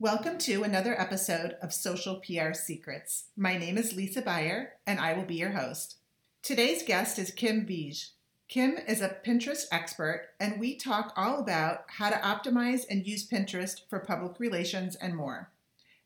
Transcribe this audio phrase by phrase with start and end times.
[0.00, 3.24] Welcome to another episode of Social PR Secrets.
[3.36, 5.96] My name is Lisa Beyer, and I will be your host.
[6.40, 8.10] Today's guest is Kim Vij.
[8.46, 13.28] Kim is a Pinterest expert, and we talk all about how to optimize and use
[13.28, 15.50] Pinterest for public relations and more.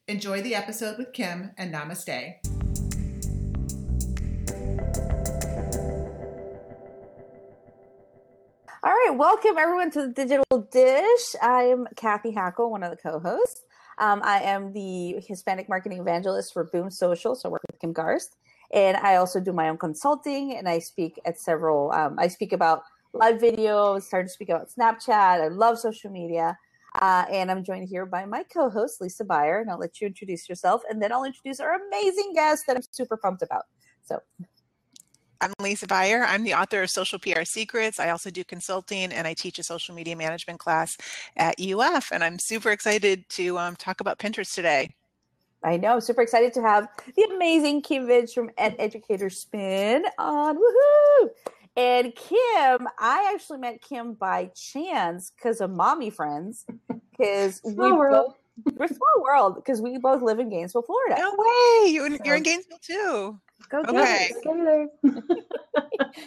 [0.08, 2.36] Enjoy the episode with Kim, and namaste.
[8.82, 11.36] All right, welcome everyone to the Digital Dish.
[11.42, 13.66] I am Cathy Hackl, one of the co-hosts.
[14.02, 17.94] Um, I am the Hispanic marketing evangelist for Boom Social, so I work with Kim
[17.94, 18.30] Garst,
[18.74, 20.56] and I also do my own consulting.
[20.56, 21.92] And I speak at several.
[21.92, 25.40] Um, I speak about live videos, started to speak about Snapchat.
[25.40, 26.58] I love social media,
[27.00, 29.60] uh, and I'm joined here by my co-host Lisa Beyer.
[29.60, 32.82] And I'll let you introduce yourself, and then I'll introduce our amazing guest that I'm
[32.90, 33.66] super pumped about.
[34.02, 34.18] So.
[35.42, 36.22] I'm Lisa Beyer.
[36.22, 37.98] I'm the author of Social PR Secrets.
[37.98, 40.96] I also do consulting and I teach a social media management class
[41.36, 42.12] at UF.
[42.12, 44.90] And I'm super excited to um, talk about Pinterest today.
[45.64, 50.56] I know, super excited to have the amazing Kim Vij from Ed Educator Spin on.
[50.56, 51.30] Woohoo!
[51.76, 56.64] And Kim, I actually met Kim by chance because of mommy friends.
[57.10, 58.36] Because we both
[58.76, 61.16] we're small world because we both live in Gainesville, Florida.
[61.18, 61.90] No way!
[61.90, 63.40] You, are in Gainesville too.
[63.68, 64.30] Go okay.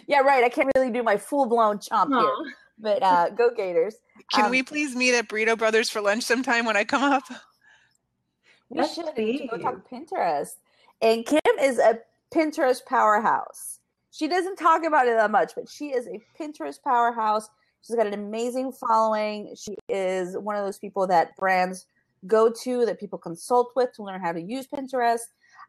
[0.06, 0.44] yeah, right.
[0.44, 2.20] I can't really do my full blown chomp Aww.
[2.20, 3.96] here, but uh, go Gators.
[4.32, 7.24] Can um, we please meet at Burrito Brothers for lunch sometime when I come up?
[8.68, 10.56] We That's should go talk Pinterest.
[11.00, 12.00] And Kim is a
[12.34, 13.80] Pinterest powerhouse.
[14.10, 17.48] She doesn't talk about it that much, but she is a Pinterest powerhouse.
[17.82, 19.54] She's got an amazing following.
[19.54, 21.86] She is one of those people that brands
[22.26, 25.20] go to, that people consult with to learn how to use Pinterest.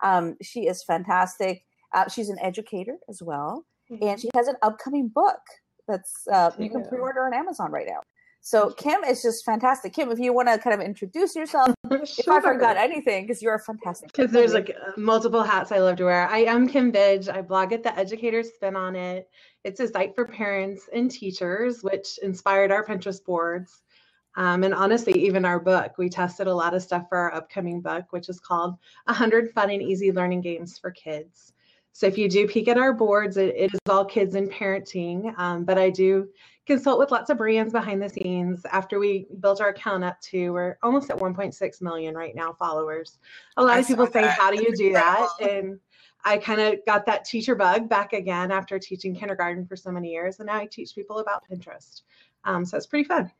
[0.03, 1.63] Um, she is fantastic.
[1.93, 4.03] Uh, she's an educator as well, mm-hmm.
[4.03, 5.39] and she has an upcoming book
[5.87, 8.01] that's uh, you can pre-order on Amazon right now.
[8.41, 9.93] So Kim is just fantastic.
[9.93, 12.01] Kim, if you want to kind of introduce yourself, sure.
[12.01, 14.13] if I forgot anything, because you're fantastic.
[14.13, 16.29] Because there's like multiple hats I love to wear.
[16.29, 17.27] I am Kim Vij.
[17.27, 19.27] I blog at the Educator Spin on it.
[19.65, 23.81] It's a site for parents and teachers, which inspired our Pinterest boards.
[24.37, 27.81] Um, and honestly, even our book, we tested a lot of stuff for our upcoming
[27.81, 28.75] book, which is called
[29.05, 31.53] 100 Fun and Easy Learning Games for Kids.
[31.91, 35.33] So if you do peek at our boards, it, it is all kids and parenting,
[35.39, 36.29] um, but I do
[36.67, 38.63] consult with lots of brands behind the scenes.
[38.71, 43.17] After we built our account up to, we're almost at 1.6 million right now followers.
[43.57, 44.37] A lot I of people say, that.
[44.37, 45.27] how do you do that?
[45.41, 45.79] And
[46.23, 50.11] I kind of got that teacher bug back again after teaching kindergarten for so many
[50.11, 50.39] years.
[50.39, 52.03] And now I teach people about Pinterest.
[52.43, 53.31] Um, so it's pretty fun.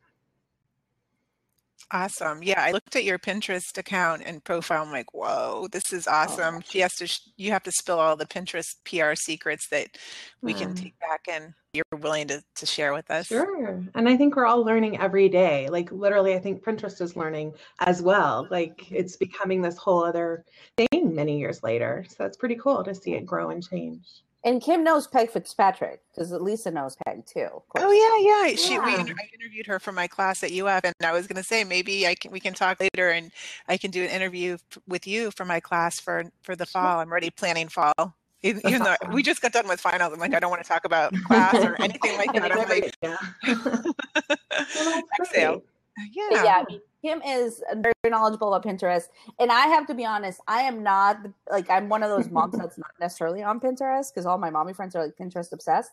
[1.92, 2.44] Awesome.
[2.44, 4.84] Yeah, I looked at your Pinterest account and profile.
[4.84, 6.56] I'm like, whoa, this is awesome.
[6.58, 6.62] Oh.
[6.68, 9.98] She has to, you have to spill all the Pinterest PR secrets that
[10.42, 10.58] we mm.
[10.58, 13.28] can take back and you're willing to, to share with us.
[13.28, 13.86] Sure.
[13.96, 15.70] And I think we're all learning every day.
[15.70, 18.48] Like literally, I think Pinterest is learning as well.
[18.52, 20.44] Like it's becoming this whole other
[20.76, 22.06] thing many years later.
[22.10, 24.24] So it's pretty cool to see it grow and change.
[24.48, 27.50] And Kim knows Peg Fitzpatrick because Lisa knows Peg too.
[27.78, 28.56] Oh yeah, yeah.
[28.56, 28.86] She yeah.
[28.86, 31.66] we I interviewed her for my class at UF, and I was going to say
[31.66, 33.30] maybe I can we can talk later, and
[33.68, 37.02] I can do an interview with you for my class for for the fall.
[37.02, 38.16] I'm already planning fall.
[38.42, 40.68] Even, even though we just got done with finals, I'm like I don't want to
[40.70, 42.50] talk about class or anything like that.
[42.50, 43.18] I'm like, yeah.
[44.76, 45.62] well, exhale.
[46.00, 46.44] Uh, yeah.
[46.44, 46.78] yeah,
[47.08, 49.06] Kim is very knowledgeable about Pinterest,
[49.40, 50.42] and I have to be honest.
[50.46, 51.20] I am not
[51.50, 54.74] like I'm one of those moms that's not necessarily on Pinterest because all my mommy
[54.74, 55.92] friends are like Pinterest obsessed.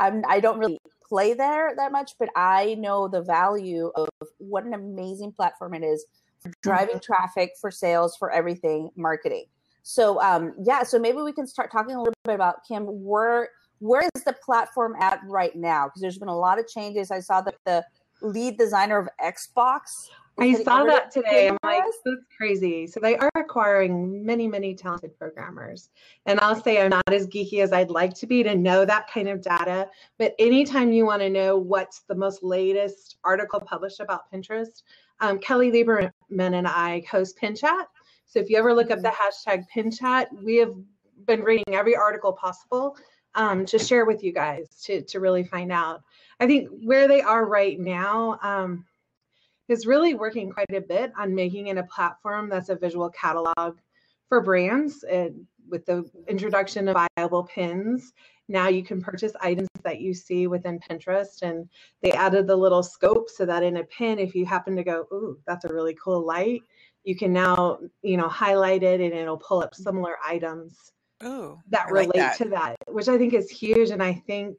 [0.00, 4.64] I'm I don't really play there that much, but I know the value of what
[4.64, 6.04] an amazing platform it is
[6.40, 7.14] for driving mm-hmm.
[7.14, 9.44] traffic, for sales, for everything marketing.
[9.84, 12.86] So um, yeah, so maybe we can start talking a little bit about Kim.
[12.86, 15.86] Where where is the platform at right now?
[15.86, 17.12] Because there's been a lot of changes.
[17.12, 17.84] I saw that the
[18.20, 20.08] lead designer of Xbox.
[20.38, 21.48] I saw that today.
[21.48, 22.86] I'm like, that's crazy.
[22.86, 25.88] So they are acquiring many, many talented programmers.
[26.26, 29.10] And I'll say I'm not as geeky as I'd like to be to know that
[29.10, 29.88] kind of data.
[30.18, 34.82] But anytime you want to know what's the most latest article published about Pinterest,
[35.20, 37.86] um, Kelly Lieberman and I host PinChat.
[38.26, 39.50] So if you ever look up the mm-hmm.
[39.50, 40.74] hashtag PinChat, we have
[41.24, 42.96] been reading every article possible
[43.34, 46.02] um, to share with you guys to, to really find out.
[46.40, 48.84] I think where they are right now um,
[49.68, 53.78] is really working quite a bit on making it a platform that's a visual catalog
[54.28, 55.02] for brands.
[55.04, 58.12] And with the introduction of buyable pins,
[58.48, 61.42] now you can purchase items that you see within Pinterest.
[61.42, 61.68] And
[62.02, 65.06] they added the little scope so that in a pin, if you happen to go,
[65.12, 66.62] ooh, that's a really cool light,
[67.04, 69.82] you can now, you know, highlight it and it'll pull up mm.
[69.82, 70.92] similar items
[71.24, 72.38] Ooh, that relate like that.
[72.38, 73.90] to that, which I think is huge.
[73.90, 74.58] And I think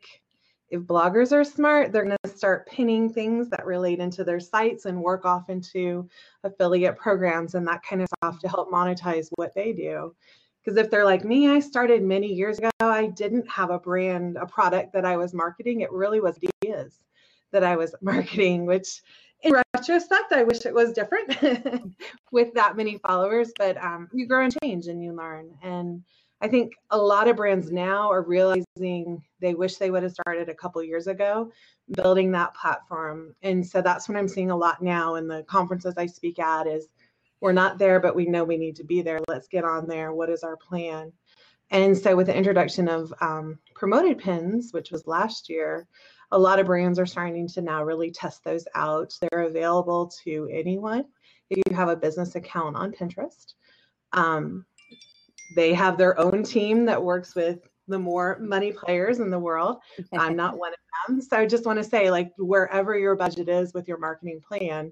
[0.69, 4.85] if bloggers are smart, they're going to start pinning things that relate into their sites
[4.85, 6.09] and work off into
[6.43, 10.13] affiliate programs and that kind of stuff to help monetize what they do.
[10.63, 14.35] Because if they're like me, I started many years ago, I didn't have a brand,
[14.35, 15.79] a product that I was marketing.
[15.81, 16.99] It really was ideas
[17.51, 19.01] that I was marketing, which
[19.43, 21.37] in retrospect, I wish it was different
[22.31, 25.51] with that many followers, but um, you grow and change and you learn.
[25.61, 26.03] And
[26.39, 30.49] I think a lot of brands now are realizing they wish they would have started
[30.49, 31.51] a couple years ago
[31.95, 33.33] building that platform.
[33.41, 36.67] And so that's what I'm seeing a lot now in the conferences I speak at
[36.67, 36.87] is
[37.41, 39.19] we're not there, but we know we need to be there.
[39.27, 40.13] Let's get on there.
[40.13, 41.11] What is our plan?
[41.69, 45.87] And so with the introduction of um, promoted pins, which was last year,
[46.31, 49.13] a lot of brands are starting to now really test those out.
[49.21, 51.05] They're available to anyone
[51.49, 53.53] if you have a business account on Pinterest.
[54.13, 54.65] Um,
[55.55, 59.77] they have their own team that works with the more money players in the world.
[60.13, 61.21] I'm not one of them.
[61.21, 64.91] So I just want to say, like, wherever your budget is with your marketing plan,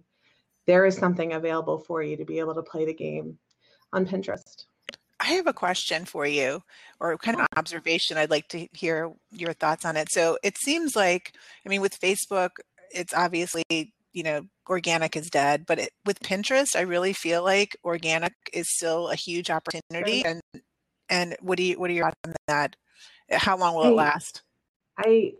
[0.65, 3.37] there is something available for you to be able to play the game
[3.91, 4.65] on Pinterest.
[5.19, 6.61] I have a question for you,
[6.99, 8.17] or kind of observation.
[8.17, 10.11] I'd like to hear your thoughts on it.
[10.11, 11.33] So it seems like,
[11.65, 12.51] I mean, with Facebook,
[12.91, 17.75] it's obviously, you know, organic is dead, but it, with Pinterest, I really feel like
[17.83, 20.23] organic is still a huge opportunity.
[20.25, 20.41] And
[21.09, 22.75] and what do you what are your thoughts on that?
[23.29, 24.41] How long will I, it last?
[24.97, 25.33] I,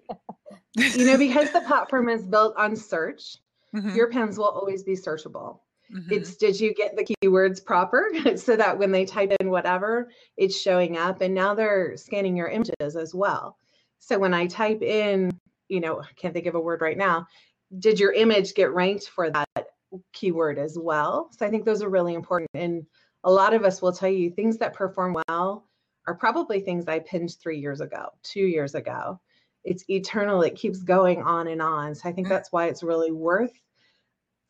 [0.76, 3.38] you know, because the platform is built on search,
[3.74, 3.96] mm-hmm.
[3.96, 5.60] your pins will always be searchable.
[5.96, 6.12] Mm-hmm.
[6.12, 10.60] It's did you get the keywords proper so that when they type in whatever, it's
[10.60, 11.22] showing up.
[11.22, 13.58] And now they're scanning your images as well.
[14.00, 15.32] So when I type in,
[15.70, 17.28] you know, I can't think of a word right now,
[17.80, 19.68] did your image get ranked for that
[20.14, 21.30] keyword as well?
[21.38, 22.50] So I think those are really important.
[22.54, 22.86] And
[23.24, 25.68] a lot of us will tell you things that perform well
[26.08, 29.20] are probably things I pinned three years ago, two years ago.
[29.64, 31.96] It's eternal, it keeps going on and on.
[31.96, 33.52] So I think that's why it's really worth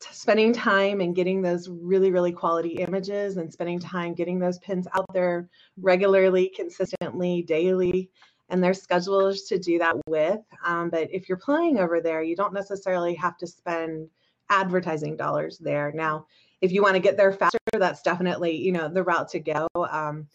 [0.00, 4.86] spending time and getting those really, really quality images and spending time getting those pins
[4.94, 5.48] out there
[5.80, 8.10] regularly, consistently, daily.
[8.48, 10.40] And there's schedules to do that with.
[10.64, 14.08] Um, but if you're playing over there, you don't necessarily have to spend
[14.50, 15.92] advertising dollars there.
[15.92, 16.26] Now,
[16.60, 19.66] if you want to get there faster, that's definitely, you know, the route to go.
[19.74, 20.28] Um,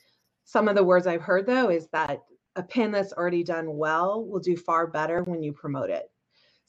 [0.43, 2.23] some of the words I've heard though is that
[2.55, 6.11] a pin that's already done well will do far better when you promote it.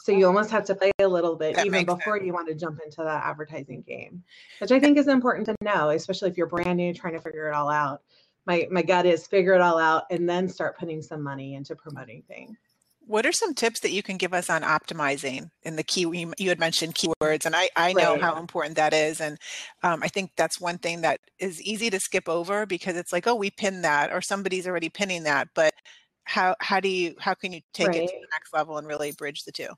[0.02, 2.26] So you almost have to play a little bit that even before sense.
[2.26, 4.24] you want to jump into that advertising game,
[4.60, 7.48] which I think is important to know, especially if you're brand new trying to figure
[7.48, 8.02] it all out.
[8.46, 11.76] My my gut is figure it all out and then start putting some money into
[11.76, 12.58] promoting things.
[13.04, 16.02] What are some tips that you can give us on optimizing in the key?
[16.38, 18.20] You had mentioned keywords, and I, I know right.
[18.20, 19.20] how important that is.
[19.20, 19.38] And
[19.82, 23.26] um, I think that's one thing that is easy to skip over because it's like,
[23.26, 25.48] oh, we pin that, or somebody's already pinning that.
[25.54, 25.74] But
[26.24, 27.96] how how do you how can you take right.
[27.96, 29.68] it to the next level and really bridge the two?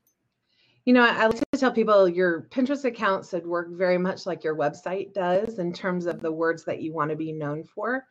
[0.84, 4.44] You know, I like to tell people your Pinterest account should work very much like
[4.44, 8.04] your website does in terms of the words that you want to be known for.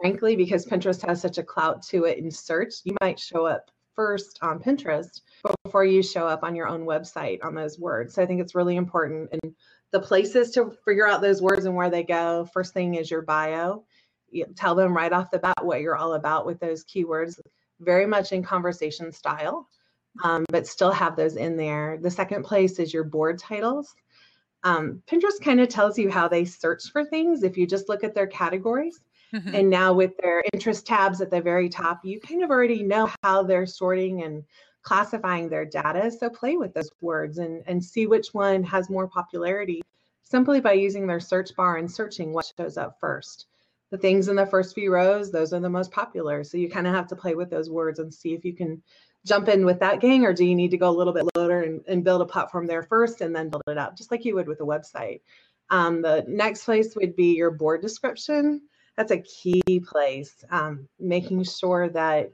[0.00, 3.70] Frankly, because Pinterest has such a clout to it in search, you might show up
[3.94, 5.22] first on Pinterest
[5.64, 8.14] before you show up on your own website on those words.
[8.14, 9.28] So I think it's really important.
[9.32, 9.54] And
[9.90, 13.22] the places to figure out those words and where they go, first thing is your
[13.22, 13.84] bio.
[14.30, 17.40] You tell them right off the bat what you're all about with those keywords,
[17.80, 19.68] very much in conversation style
[20.22, 21.98] um, but still have those in there.
[22.00, 23.94] The second place is your board titles.
[24.64, 28.02] Um, Pinterest kind of tells you how they search for things if you just look
[28.02, 29.00] at their categories.
[29.34, 29.54] Mm-hmm.
[29.54, 33.10] And now with their interest tabs at the very top, you kind of already know
[33.22, 34.44] how they're sorting and
[34.82, 36.10] classifying their data.
[36.10, 39.82] So play with those words and, and see which one has more popularity
[40.22, 43.46] simply by using their search bar and searching what shows up first.
[43.90, 46.44] The things in the first few rows, those are the most popular.
[46.44, 48.82] So you kind of have to play with those words and see if you can
[49.26, 51.62] jump in with that gang or do you need to go a little bit lower
[51.62, 54.34] and, and build a platform there first and then build it up just like you
[54.34, 55.20] would with a website
[55.70, 58.62] um, the next place would be your board description
[58.98, 62.32] that's a key place um, making sure that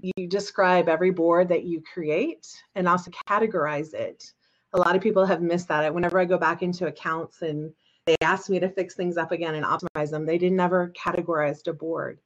[0.00, 4.32] you describe every board that you create and also categorize it
[4.72, 7.70] a lot of people have missed that whenever i go back into accounts and
[8.06, 11.66] they ask me to fix things up again and optimize them they didn't ever categorize
[11.68, 12.18] a board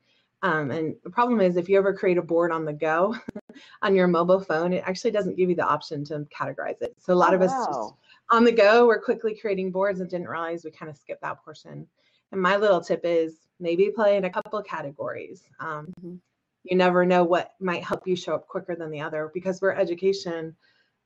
[0.43, 3.15] um, and the problem is if you ever create a board on the go
[3.83, 6.95] on your mobile phone, it actually doesn't give you the option to categorize it.
[6.99, 7.67] So a lot oh, of us wow.
[7.67, 7.95] just
[8.31, 11.45] on the go, we're quickly creating boards and didn't realize we kind of skipped that
[11.45, 11.87] portion.
[12.33, 15.43] And my little tip is maybe play in a couple categories.
[15.59, 16.17] Um, mm-hmm.
[16.65, 19.73] You never know what might help you show up quicker than the other because we're
[19.73, 20.55] education.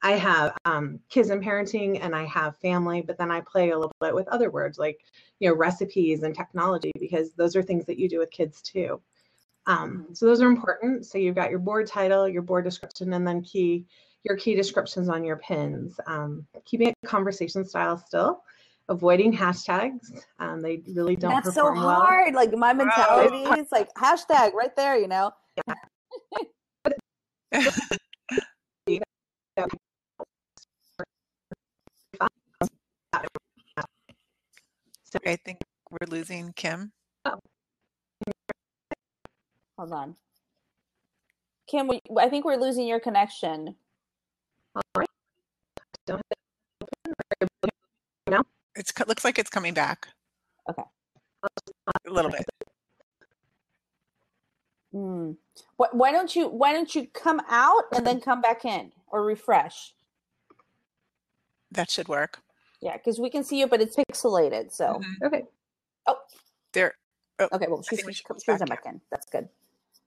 [0.02, 3.78] I have um, kids and parenting and I have family, but then I play a
[3.78, 5.00] little bit with other words like,
[5.38, 9.00] you know, recipes and technology because those are things that you do with kids too.
[9.66, 10.14] Um, Mm-hmm.
[10.14, 11.06] so those are important.
[11.06, 13.86] So you've got your board title, your board description, and then key
[14.24, 16.00] your key descriptions on your pins.
[16.06, 18.42] Um, keeping it conversation style still,
[18.88, 20.10] avoiding hashtags.
[20.38, 22.00] Um, they really don't That's so perform well.
[22.02, 22.34] hard.
[22.34, 25.32] Like my mentality is like hashtag right there, you know.
[35.04, 35.58] So I think
[35.90, 36.92] we're losing Kim.
[39.78, 40.16] Hold on.
[41.68, 43.76] Kim, we, I think we're losing your connection.
[49.04, 50.08] It's co- looks like it's coming back.
[50.68, 50.82] Okay.
[52.06, 52.44] A little bit.
[54.92, 55.32] Hmm.
[55.76, 59.24] Why, why don't you Why don't you come out and then come back in or
[59.24, 59.94] refresh?
[61.72, 62.40] That should work.
[62.80, 64.72] Yeah, because we can see you, but it's pixelated.
[64.72, 65.26] So Mhm.
[65.26, 65.44] Okay.
[66.06, 66.16] Oh,
[66.72, 66.94] there.
[67.40, 69.00] okay, well she's think we she's she's back, back in.
[69.10, 69.48] That's good.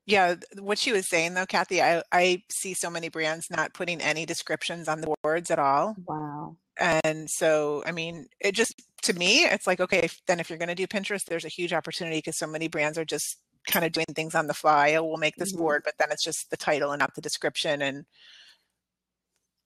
[0.08, 4.00] Yeah, what she was saying though, Cathy, I, I see so many brands not putting
[4.02, 5.96] any descriptions on the boards at all.
[6.08, 6.56] Wow.
[6.78, 8.74] And so, I mean, it just,
[9.04, 11.50] to me, it's like, okay, if, then if you're going to do Pinterest, there's a
[11.50, 13.38] huge opportunity because so many brands are just
[13.68, 14.94] kind of doing things on the fly.
[14.96, 15.58] Oh, we'll make this Mhm.
[15.58, 18.06] board, but then it's just the title and not the description and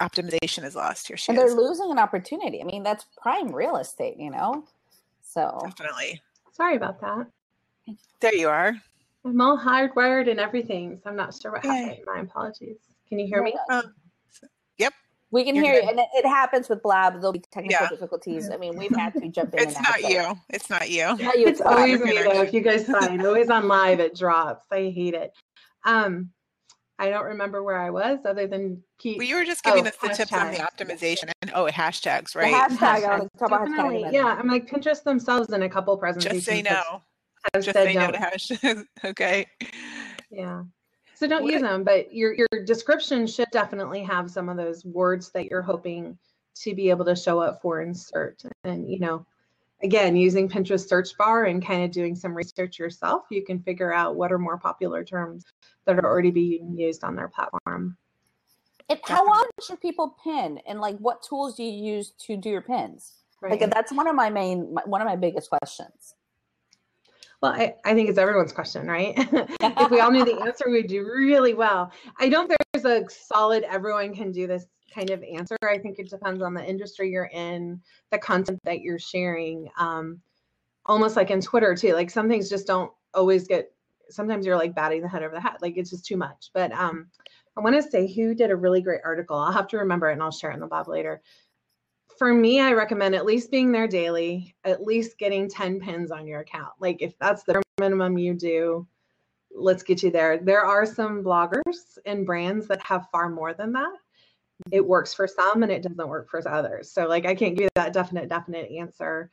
[0.01, 1.07] optimization is lost.
[1.07, 1.53] Here And they're is.
[1.53, 2.61] losing an opportunity.
[2.61, 4.65] I mean, that's prime real estate, you know.
[5.21, 6.19] So Definitely.
[6.53, 7.27] Sorry about that.
[8.21, 8.73] There you are.
[9.25, 11.69] I'm all hardwired and everything, so I'm not sure what Yay.
[11.71, 11.99] happened.
[12.05, 12.77] My apologies.
[13.07, 13.53] Can you hear me?
[13.69, 13.93] Um,
[14.77, 14.93] yep.
[15.31, 17.13] we can You're hear you, and it, it happens with Blab.
[17.13, 17.89] There'll be technical Yeah.
[17.89, 18.49] difficulties.
[18.49, 19.59] I mean, we've had to jump in.
[19.59, 20.35] It's and out, not but- you.
[20.49, 21.03] It's not you.
[21.23, 21.47] Not you.
[21.47, 22.41] It's It's always me though.
[22.41, 24.65] If you guys find always on live, it drops.
[24.71, 25.33] I hate it.
[25.85, 26.31] Um,
[26.99, 29.17] I don't remember where I was other than keep.
[29.17, 32.33] Well, you were just giving Oh, us the tips on the optimization and oh, hashtags,
[32.33, 32.53] The right?
[32.69, 33.03] hashtag.
[33.05, 34.13] I want to about Definitely, hashtag.
[34.13, 34.25] yeah.
[34.37, 36.45] I'm like Pinterest themselves in a couple presentations.
[36.45, 37.01] just say no.
[37.53, 38.13] Have Just said say no don't.
[38.13, 38.85] to hashtags.
[39.05, 39.47] okay.
[40.29, 40.63] Yeah.
[41.15, 44.57] So don't What use it- them, but your your description should definitely have some of
[44.57, 46.17] those words that you're hoping
[46.55, 48.41] to be able to show up for in search.
[48.63, 49.25] And you know,
[49.83, 53.93] again, using Pinterest search bar and kind of doing some research yourself, you can figure
[53.93, 55.45] out what are more popular terms
[55.85, 57.97] that are already being used on their platform.
[58.89, 60.59] And how often should people pin?
[60.67, 63.13] And like, what tools do you use to do your pins?
[63.41, 63.59] Right.
[63.59, 66.13] Like, that's one of my main, one of my biggest questions.
[67.41, 69.13] Well, I, I think it's everyone's question, right?
[69.17, 71.91] if we all knew the answer, we'd do really well.
[72.19, 75.57] I don't think there's a solid everyone can do this kind of answer.
[75.63, 77.81] I think it depends on the industry you're in,
[78.11, 79.69] the content that you're sharing.
[79.77, 80.21] Um,
[80.85, 81.93] almost like in Twitter too.
[81.93, 83.71] Like some things just don't always get.
[84.09, 85.57] Sometimes you're like batting the head over the head.
[85.61, 86.51] Like it's just too much.
[86.53, 87.07] But um,
[87.57, 89.37] I want to say who did a really great article.
[89.37, 91.21] I'll have to remember it and I'll share it in the blog later.
[92.17, 96.27] For me, I recommend at least being there daily, at least getting 10 pins on
[96.27, 96.73] your account.
[96.79, 98.87] Like if that's the minimum you do,
[99.53, 100.37] let's get you there.
[100.37, 103.93] There are some bloggers and brands that have far more than that.
[104.71, 106.91] It works for some and it doesn't work for others.
[106.91, 109.29] So like I can't give you that definite, definite answer.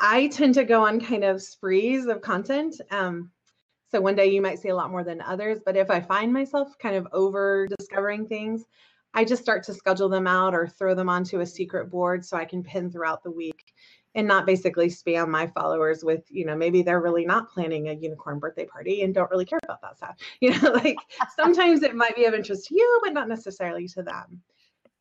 [0.00, 2.80] I tend to go on kind of sprees of content.
[2.90, 3.30] Um,
[3.90, 6.32] so one day you might see a lot more than others, but if I find
[6.32, 8.64] myself kind of over discovering things,
[9.14, 12.36] I just start to schedule them out or throw them onto a secret board so
[12.36, 13.72] I can pin throughout the week
[14.16, 17.92] and not basically spam my followers with, you know, maybe they're really not planning a
[17.92, 20.16] unicorn birthday party and don't really care about that stuff.
[20.40, 20.96] You know, like
[21.36, 24.42] sometimes it might be of interest to you, but not necessarily to them.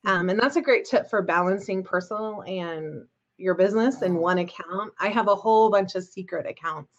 [0.05, 3.05] Um, and that's a great tip for balancing personal and
[3.37, 4.93] your business in one account.
[4.99, 6.91] I have a whole bunch of secret accounts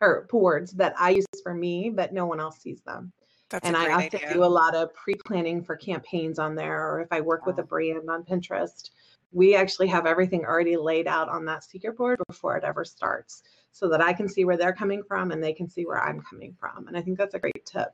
[0.00, 3.12] or boards that I use for me, but no one else sees them
[3.50, 4.32] That's and I often idea.
[4.32, 7.64] do a lot of pre-planning for campaigns on there, or if I work with a
[7.64, 8.90] brand on Pinterest,
[9.32, 13.42] we actually have everything already laid out on that secret board before it ever starts,
[13.72, 16.20] so that I can see where they're coming from and they can see where I'm
[16.20, 16.86] coming from.
[16.86, 17.92] And I think that's a great tip.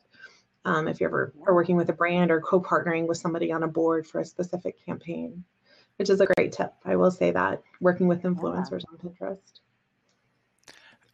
[0.67, 3.69] Um, if you ever are working with a brand or co-partnering with somebody on a
[3.69, 5.45] board for a specific campaign,
[5.97, 6.75] which is a great tip.
[6.85, 9.61] I will say that working with influencers on Pinterest.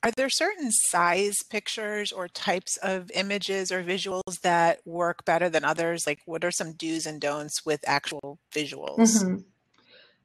[0.04, 5.64] Are there certain size pictures or types of images or visuals that work better than
[5.64, 6.06] others?
[6.08, 8.98] Like, what are some do's and don'ts with actual visuals?
[8.98, 9.44] Mhm.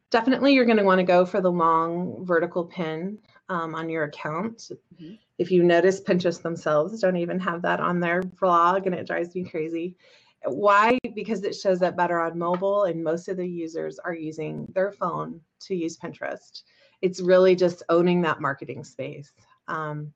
[0.09, 3.19] Definitely, you're going to want to go for the long vertical pin
[3.49, 4.71] um, on your account.
[4.95, 5.19] Mhm.
[5.37, 9.35] If you notice, Pinterest themselves don't even have that on their blog, and it drives
[9.35, 9.95] me crazy.
[10.43, 10.97] Why?
[11.13, 14.91] Because it shows up better on mobile, and most of the users are using their
[14.91, 16.63] phone to use Pinterest.
[17.01, 19.31] It's really just owning that marketing space.
[19.67, 20.13] Um,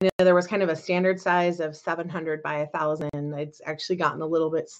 [0.00, 3.10] you know, there was kind of a standard size of 700 by 1,000.
[3.38, 4.70] It's actually gotten a little bit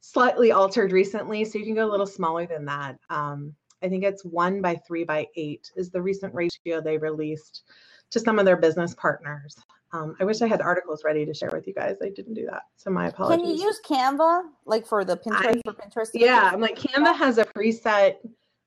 [0.00, 2.98] slightly altered recently, so you can go a little smaller than that.
[3.08, 7.62] Um, I think it's one by three by eight is the recent ratio they released
[8.10, 9.56] to some of their business partners.
[9.92, 11.96] Um, I wish I had articles ready to share with you guys.
[12.02, 13.44] I didn't do that, so my apologies.
[13.44, 16.10] Can you use Canva like for the Pinterest I, for Pinterest?
[16.14, 18.16] Yeah, I'm like Canva has a preset.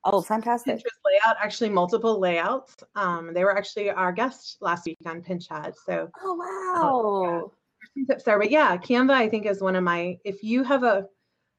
[0.05, 0.77] Oh, fantastic!
[0.77, 2.75] Pinterest layout, actually multiple layouts.
[2.95, 5.73] Um, they were actually our guest last week on Pin Chat.
[5.85, 6.09] So.
[6.23, 7.51] Oh wow.
[7.97, 8.05] yeah.
[8.07, 10.17] Tips there, but yeah, Canva I think is one of my.
[10.23, 11.07] If you have a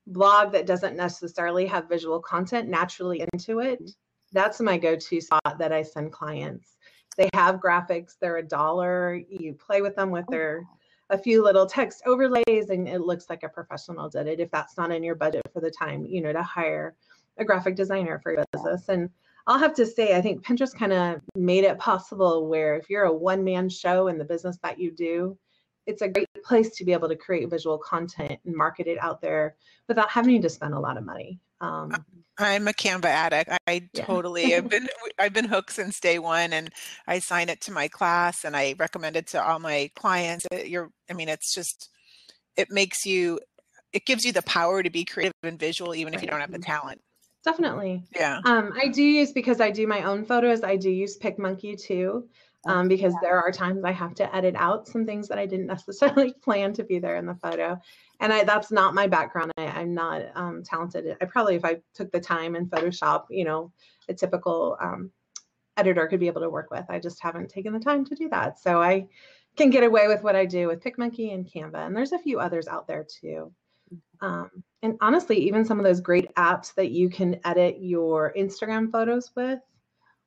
[0.07, 3.91] blog that doesn't necessarily have visual content naturally into it,
[4.33, 6.77] that's my go-to spot that I send clients.
[7.17, 9.21] They have graphics, they're a dollar.
[9.29, 10.65] You play with them with their
[11.11, 14.77] a few little text overlays and it looks like a professional did it if that's
[14.77, 16.97] not in your budget for the time, you know, to hire
[17.39, 18.89] a graphic designer for your business.
[18.89, 19.11] And
[19.47, 23.05] I'll have to say, I think Pinterest kind of made it possible where if you're
[23.05, 25.39] a one man show in the business that you do,
[25.87, 29.21] it's a great place to be able to create visual content and market it out
[29.21, 31.39] there without having to spend a lot of money.
[31.61, 31.93] Um,
[32.39, 33.51] I'm a Canva addict.
[33.67, 34.05] I yeah.
[34.05, 34.89] totally have been
[35.19, 36.71] I've been hooked since day one, and
[37.07, 40.45] I sign it to my class, and I recommend it to all my clients.
[40.53, 41.89] Uh, you're, I mean, it's just
[42.57, 43.41] it makes you,
[43.93, 46.17] it gives you the power to be creative and visual, even right.
[46.17, 47.01] if you don't have the talent.
[47.47, 48.03] Definitely.
[48.15, 48.41] Yeah.
[48.45, 50.63] Um, I do use because I do my own photos.
[50.63, 52.29] I do use PicMonkey too,
[52.67, 53.21] um, because yeah.
[53.23, 56.75] there are times I have to edit out some things that I didn't necessarily plan
[56.75, 57.81] to be there in the photo
[58.21, 59.53] and I, that's not my background.
[59.57, 61.17] I, am not um, talented.
[61.21, 63.73] I probably, if I took the time in Photoshop, you know,
[64.09, 65.11] a typical um,
[65.77, 66.85] editor could be able to work with.
[66.89, 68.59] I just haven't taken the time to do that.
[68.59, 69.09] So I
[69.57, 71.87] can get away with what I do with PicMonkey and Canva.
[71.87, 73.53] And there's a few others out there too.
[74.21, 74.51] Um,
[74.83, 79.31] and honestly, even some of those great apps that you can edit your Instagram photos
[79.35, 79.61] with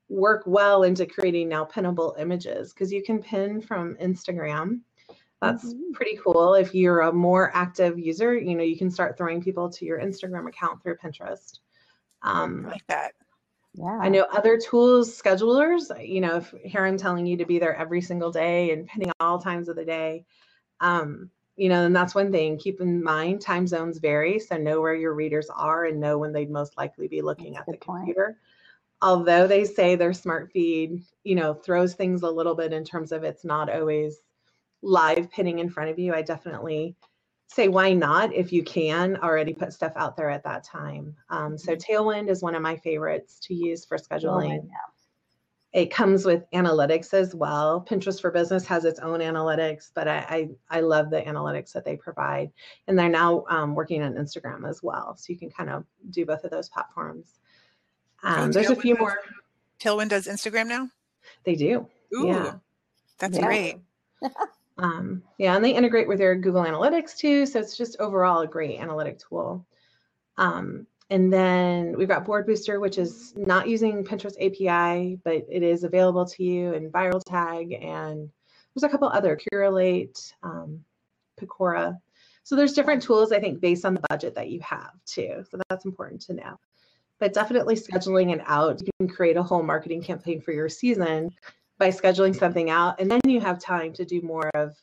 [0.09, 4.79] work well into creating now pinnable images because you can pin from Instagram
[5.41, 5.91] that's mm-hmm.
[5.93, 6.53] pretty cool.
[6.55, 9.99] If you're a more active user, you know, you can start throwing people to your
[9.99, 11.59] Instagram account through Pinterest.
[12.21, 13.13] Um, like that.
[13.73, 13.99] Yeah.
[14.01, 17.75] I know other tools, schedulers, you know, if here I'm telling you to be there
[17.75, 20.25] every single day and pinning all times of the day.
[20.81, 21.29] Um,
[21.59, 22.57] you know, and that's one thing.
[22.57, 24.39] Keep in mind time zones vary.
[24.39, 27.67] So know where your readers are and know when they'd most likely be looking that's
[27.67, 28.05] at the point.
[28.05, 28.37] computer.
[29.01, 33.11] Although they say their smart feed, you know, throws things a little bit in terms
[33.11, 34.21] of it's not always
[34.81, 36.95] live pinning in front of you, I definitely
[37.47, 41.13] say why not if you can already put stuff out there at that time.
[41.29, 41.93] Um, so mm-hmm.
[41.93, 44.63] Tailwind is one of my favorites to use for scheduling.
[44.67, 44.98] yeah.
[45.71, 47.85] It comes with analytics as well.
[47.87, 51.85] Pinterest for Business has its own analytics, but I I, I love the analytics that
[51.85, 52.51] they provide,
[52.87, 56.25] and they're now um, working on Instagram as well, so you can kind of do
[56.25, 57.39] both of those platforms.
[58.23, 59.19] Um, there's a few does, more.
[59.79, 60.89] Tailwind does Instagram now.
[61.43, 61.87] They do.
[62.15, 62.55] Ooh, yeah,
[63.19, 63.45] that's yeah.
[63.45, 63.75] great.
[64.79, 67.45] Um, yeah, and they integrate with their Google Analytics too.
[67.45, 69.65] So it's just overall a great analytic tool.
[70.37, 75.63] Um, and then we've got Board Booster, which is not using Pinterest API, but it
[75.63, 77.73] is available to you in Viral Tag.
[77.73, 78.29] And
[78.73, 80.83] there's a couple other Curalate, um,
[81.39, 81.97] Piqora.
[82.43, 85.43] So there's different tools, I think, based on the budget that you have too.
[85.49, 86.59] So that's important to know.
[87.19, 88.81] But definitely scheduling it out.
[88.81, 91.31] You can create a whole marketing campaign for your season
[91.79, 94.75] by scheduling something out and then you have time to do more of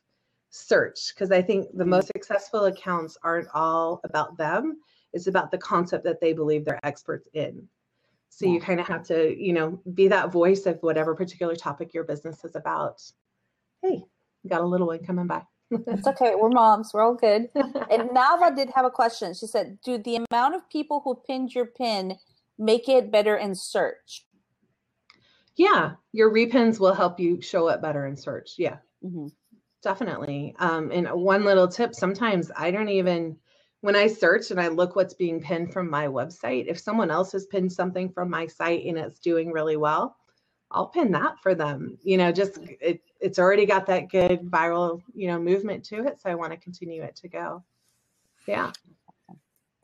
[0.50, 4.78] search because i think the most successful accounts aren't all about them
[5.12, 7.66] it's about the concept that they believe they're experts in
[8.28, 8.52] so yeah.
[8.52, 12.04] you kind of have to you know be that voice of whatever particular topic your
[12.04, 13.02] business is about
[13.82, 14.02] hey
[14.48, 18.54] got a little one coming by it's okay we're moms we're all good and nava
[18.54, 22.16] did have a question she said do the amount of people who pinned your pin
[22.58, 24.26] make it better in search
[25.56, 28.54] yeah, your repins will help you show up better in search.
[28.58, 29.28] Yeah, mm-hmm.
[29.82, 30.54] definitely.
[30.58, 33.36] Um, and one little tip sometimes I don't even,
[33.86, 37.30] when I search and I look what's being pinned from my website, if someone else
[37.30, 40.16] has pinned something from my site and it's doing really well,
[40.72, 41.96] I'll pin that for them.
[42.02, 46.20] You know, just it, it's already got that good viral, you know, movement to it.
[46.20, 47.62] So I want to continue it to go.
[48.48, 48.72] Yeah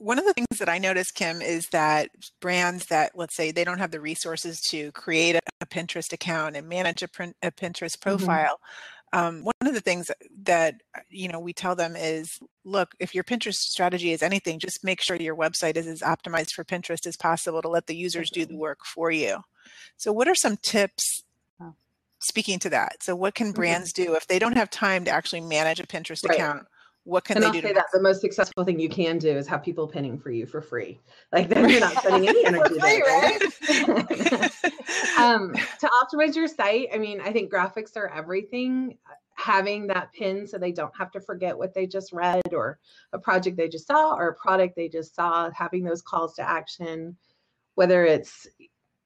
[0.03, 2.11] one of the things that I notice, Kim, is that
[2.41, 6.57] brands that, let's say, they don't have the resources to create a, a Pinterest account
[6.57, 8.11] and manage a, print, a Pinterest mm-hmm.
[8.11, 8.59] profile.
[8.59, 9.02] Mm-hmm.
[9.15, 10.11] Um, one of the things
[10.45, 10.77] that
[11.11, 15.03] you know we tell them is, look, if your Pinterest strategy is anything, just make
[15.03, 18.47] sure your website is as optimized for Pinterest as possible to let the users do
[18.47, 19.41] the work for you.
[19.97, 21.23] So, what are some tips
[22.23, 23.03] speaking to that.
[23.03, 23.57] So what can mm-hmm.
[23.57, 26.39] brands do if they don't have time to actually manage a Pinterest right.
[26.39, 26.67] account?
[27.05, 27.63] What can and they I'll do?
[27.63, 30.47] Say that the most successful thing you can do is have people pinning for you
[30.47, 31.01] for free.
[31.33, 33.01] Like then you're not spending any energy there.
[33.01, 33.43] Right?
[35.19, 38.99] um, to optimize your site, I mean, I think graphics are everything.
[39.35, 42.79] Having that pin so they don't have to forget what they just read or
[43.13, 45.51] a project they just saw or a product they just saw.
[45.53, 47.17] Having those calls to action,
[47.75, 48.47] whether it's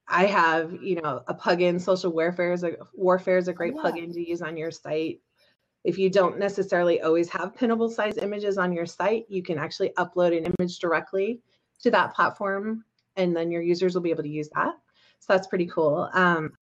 [0.08, 3.80] I have, you know, a plugin, social warfare is a warfare is a great oh,
[3.82, 3.90] yeah.
[3.90, 5.20] plugin to use on your site
[5.86, 9.90] if you don't necessarily always have pinnable size images on your site, you can actually
[9.90, 11.40] upload an image directly
[11.80, 14.74] to that platform and then your users will be able to use that.
[15.20, 16.10] So that's pretty cool.
[16.12, 16.54] Um,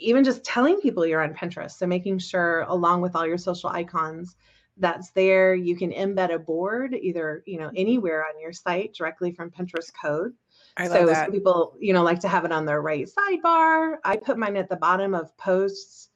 [0.00, 1.72] even just telling people you're on Pinterest.
[1.72, 4.34] So making sure along with all your social icons
[4.78, 9.30] that's there, you can embed a board either, you know, anywhere on your site directly
[9.30, 10.32] from Pinterest code.
[10.78, 11.26] I so that.
[11.26, 13.96] some people, you know, like to have it on their right sidebar.
[14.04, 16.07] I put mine at the bottom of posts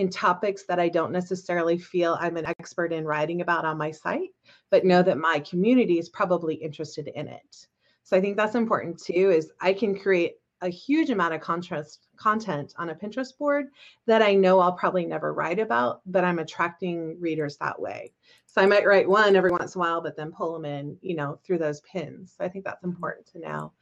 [0.00, 3.90] in topics that I don't necessarily feel I'm an expert in writing about on my
[3.90, 4.30] site,
[4.70, 7.66] but know that my community is probably interested in it.
[8.02, 12.08] So I think that's important too is I can create a huge amount of contrast
[12.16, 13.66] content on a Pinterest board
[14.06, 18.12] that I know I'll probably never write about, but I'm attracting readers that way.
[18.46, 20.98] So I might write one every once in a while, but then pull them in,
[21.02, 22.34] you know, through those pins.
[22.36, 23.72] So I think that's important to know.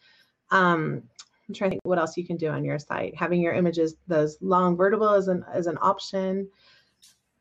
[0.51, 1.03] Um,
[1.49, 3.17] I'm trying to think what else you can do on your site.
[3.17, 6.49] Having your images, those long vertical is an, is an option.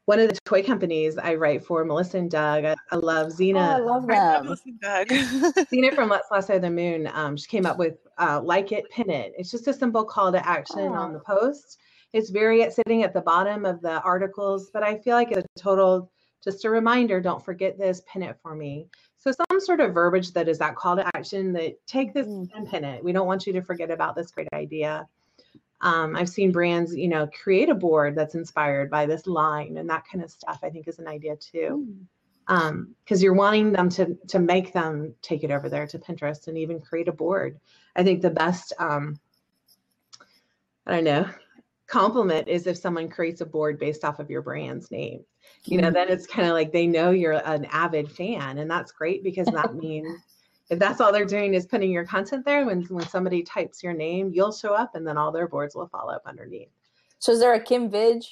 [0.05, 3.59] One of the toy companies I write for, Melissa and Doug, I, I love Zina.
[3.59, 4.45] Oh, I love I love them.
[4.45, 5.67] Melissa Doug.
[5.69, 7.09] Zina from Let's Lasso the Moon.
[7.13, 9.33] Um, she came up with uh, like it, pin it.
[9.37, 11.79] It's just a simple call to action on the post.
[12.13, 15.45] It's very at sitting at the bottom of the articles, but I feel like it's
[15.57, 16.09] a total
[16.41, 17.19] just a reminder.
[17.19, 18.01] Don't forget this.
[18.11, 18.87] Pin it for me.
[19.27, 22.49] So some sort of verbiage that is that call to action that take this Mm.
[22.55, 23.03] and pin it.
[23.03, 25.05] We don't want you to forget about this great idea.
[25.81, 29.89] Um, I've seen brands, you know, create a board that's inspired by this line and
[29.89, 30.59] that kind of stuff.
[30.63, 31.85] I think is an idea too
[32.47, 32.95] Mm.
[33.03, 36.57] because you're wanting them to to make them take it over there to Pinterest and
[36.57, 37.59] even create a board.
[37.97, 39.19] I think the best um,
[40.85, 41.29] I don't know
[41.87, 45.25] compliment is if someone creates a board based off of your brand's name.
[45.65, 48.91] You know, then it's kind of like they know you're an avid fan, and that's
[48.91, 50.19] great because that means
[50.69, 53.93] if that's all they're doing is putting your content there, when when somebody types your
[53.93, 56.69] name, you'll show up, and then all their boards will follow up underneath.
[57.19, 58.23] So is there a Kim Vij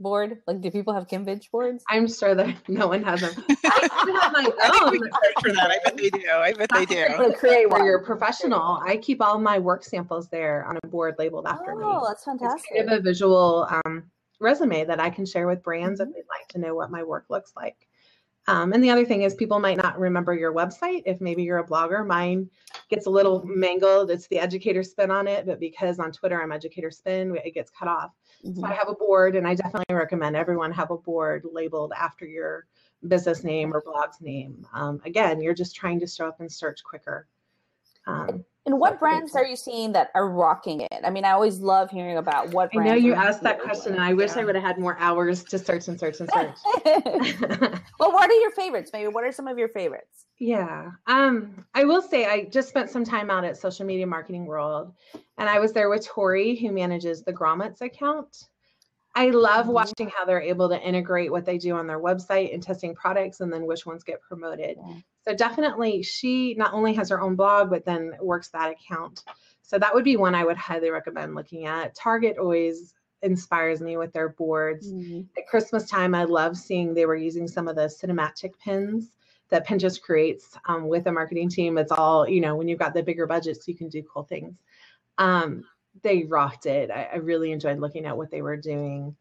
[0.00, 0.38] board?
[0.46, 1.84] Like, do people have Kim Vij boards?
[1.88, 3.32] I'm sure that no one has them.
[3.64, 3.88] I
[4.22, 5.02] have my I think we own.
[5.04, 5.70] can search for that.
[5.70, 6.28] I bet they do.
[6.30, 7.34] I bet they do.
[7.38, 7.84] Create For one.
[7.84, 11.82] your professional, I keep all my work samples there on a board labeled after me.
[11.84, 12.70] Oh, that's It's fantastic.
[12.76, 14.04] kind of a visual um,
[14.42, 16.10] resume that I can share with brands Mm-hmm.
[16.10, 17.88] if they'd like to know what my work looks like.
[18.48, 21.04] Um, and the other thing is, people might not remember your website.
[21.06, 22.50] If maybe you're a blogger, mine
[22.88, 24.10] gets a little mangled.
[24.10, 27.70] It's the educator spin on it, but because on Twitter I'm educator spin, it gets
[27.70, 28.10] cut off.
[28.54, 28.70] So Mhm.
[28.70, 32.66] I have a board, and I definitely recommend everyone have a board labeled after your
[33.06, 34.66] business name or blog's name.
[34.72, 37.28] Um, again, you're just trying to show up and search quicker.
[38.08, 41.00] Um, And what brands are you seeing that are rocking it?
[41.04, 42.92] I mean, I always love hearing about what brands.
[42.92, 45.42] I know you asked that question, and I wish I would have had more hours
[45.44, 46.56] to search and search and search.
[47.98, 48.90] well, what are your favorites?
[48.92, 50.26] Maybe what are some of your favorites?
[50.38, 50.90] Yeah.
[51.08, 54.92] Um, I will say I just spent some time out at Social Media Marketing World
[55.38, 58.44] and I was there with Tori, who manages the Grommets account.
[59.14, 59.72] I love Mhm.
[59.72, 63.40] watching how they're able to integrate what they do on their website and testing products
[63.40, 64.78] and then which ones get promoted.
[64.84, 64.94] Yeah.
[65.26, 69.22] So definitely she not only has her own blog, but then works that account.
[69.62, 71.94] So that would be one I would highly recommend looking at.
[71.94, 74.88] Target always inspires me with their boards
[75.38, 79.12] at Christmas time, I love seeing they were using some of the cinematic pins
[79.48, 81.78] that Pinterest creates um, with a marketing team.
[81.78, 84.56] It's all, you know, when you've got the bigger budgets, you can do cool things.
[85.18, 85.64] Um,
[86.02, 86.90] they rocked it.
[86.90, 89.14] I, I really enjoyed looking at what they were doing.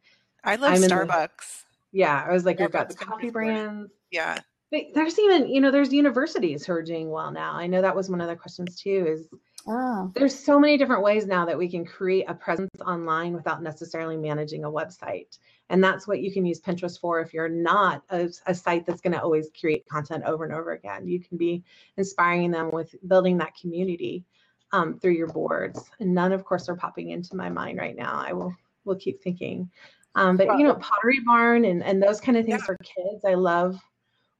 [0.43, 1.63] I love I'm in the- Starbucks.
[1.91, 3.91] Yeah, I was like, we've got the coffee brands.
[4.09, 4.39] Yeah.
[4.71, 7.53] But there's even, you know, there's universities who are doing well now.
[7.53, 9.27] I know that was one of the questions too, is
[9.67, 13.61] Oh, there's so many different ways now that we can create a presence online without
[13.61, 15.37] necessarily managing a website.
[15.69, 19.01] And that's what you can use pinterest for if you're not a, a site that's
[19.01, 21.07] going to always create content over and over again.
[21.07, 21.63] You can be
[21.97, 24.25] inspiring them with building that community
[24.73, 25.83] um, through your boards.
[25.99, 28.23] And none of course are popping into my mind right now.
[28.25, 29.69] I will will keep thinking.
[30.15, 32.65] Um, but you know pottery barn and, and those kind of things Yeah.
[32.65, 33.79] for kids i love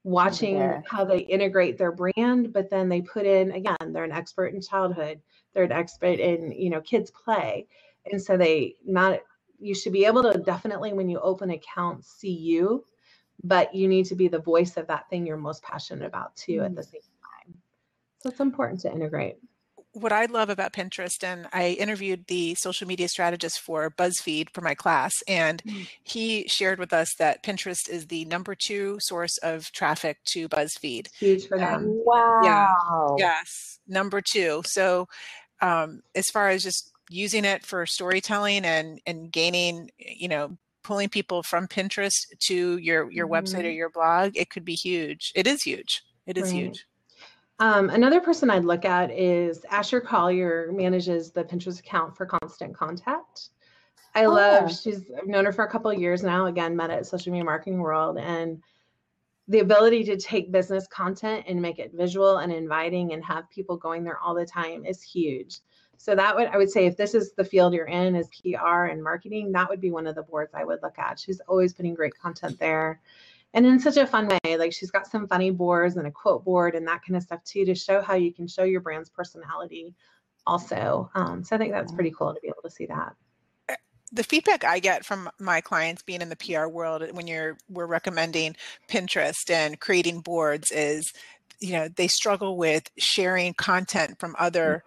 [0.04, 0.82] watching Yeah.
[0.88, 4.62] how they integrate their brand but then they put in again they're an expert in
[4.62, 5.22] childhood
[5.54, 7.68] they're an expert in you know kids play
[8.12, 9.20] and so they not
[9.60, 12.84] you should be able to definitely when you open account see you
[13.44, 16.62] but you need to be the voice of that thing you're most passionate about too
[16.62, 17.56] at the same time.
[18.20, 19.38] So it's important to integrate
[19.94, 24.62] what I love about Pinterest, and I interviewed the social media strategist for BuzzFeed for
[24.62, 25.88] my class, and Mm.
[26.04, 31.08] he shared with us that Pinterest is the number two source of traffic to BuzzFeed.
[31.20, 31.72] huge for Yeah.
[31.72, 32.38] them wow.
[32.40, 32.76] Yeah,
[33.18, 34.62] Yes, number two.
[34.66, 35.08] So,
[35.62, 41.10] um, as far as just using it for storytelling and and gaining, you know, pulling
[41.10, 43.76] people from Pinterest to your your website or Mhm.
[43.76, 45.32] your blog, it could be huge.
[45.36, 46.02] It is huge.
[46.26, 46.52] It is Right.
[46.52, 46.86] huge.
[47.62, 52.76] Um, another person I'd look at is Asher Collier manages the Pinterest account for Constant
[52.76, 53.50] Contact.
[54.16, 54.72] I oh, love.
[54.72, 56.48] She's I've known her for a couple of years now.
[56.48, 58.64] Again, met at Social Media Marketing World, and
[59.48, 63.78] the ability to take business content and make it visual and inviting and have people
[63.78, 65.60] going there all the time is huge.
[65.98, 68.86] So that would I would say if this is the field you're in is PR
[68.86, 71.20] and marketing, that would be one of the boards I would look at.
[71.20, 73.00] She's always putting great content there.
[73.54, 74.58] And in such a fun way.
[74.58, 77.44] Like she's got some funny boards and a quote board and that kind of stuff
[77.44, 79.94] too to show how you can show your brand's personality
[80.48, 81.10] also.
[81.16, 83.16] Um, so I think that's pretty cool to be able to see that
[84.12, 87.86] the feedback I get from my clients being in the PR world when you're we're
[87.86, 88.56] recommending
[88.90, 91.14] Pinterest and creating boards is
[91.60, 94.84] you know they struggle with sharing content from other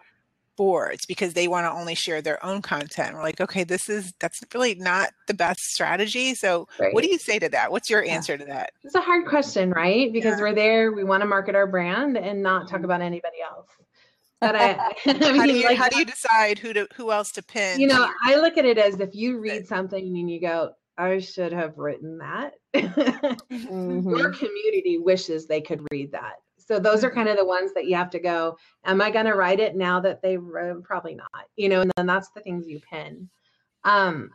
[0.56, 3.14] boards because they want to only share their own content.
[3.14, 6.34] We're like, okay, this is that's really not the best strategy.
[6.34, 6.92] So right.
[6.94, 7.70] what do you say to that?
[7.70, 8.70] What's your answer to that?
[8.82, 10.12] It's a hard question, right?
[10.12, 10.40] Because yeah.
[10.40, 12.84] we're there, we want to market our brand and not talk mm-hmm.
[12.86, 13.68] about anybody else.
[14.40, 14.72] But I,
[15.06, 17.42] I mean, how, do you, like, how do you decide who to who else to
[17.42, 17.80] pin?
[17.80, 21.18] You know, I look at it as if you read something and you go, I
[21.18, 22.54] should have written that.
[22.74, 24.08] mm-hmm.
[24.08, 26.34] Your community wishes they could read that.
[26.64, 27.18] So those are mm-hmm.
[27.18, 29.76] kind of the ones that you have to go, am I going to write it
[29.76, 30.84] now that they wrote?
[30.84, 33.28] Probably not, you know, and then that's the things you pin.
[33.84, 34.30] Um,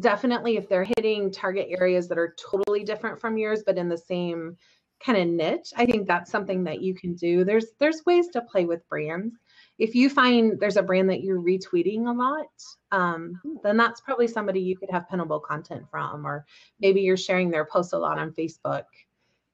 [0.00, 3.98] definitely if they're hitting target areas that are totally different from yours, but in the
[3.98, 4.56] same
[5.04, 8.40] kind of niche i think that's something that you can do there's there's ways to
[8.40, 9.34] play with brands
[9.78, 12.46] if you find there's a brand that you're retweeting a lot
[12.92, 16.46] um, then that's probably somebody you could have pinnable content from or
[16.80, 18.84] maybe you're sharing their posts a lot on facebook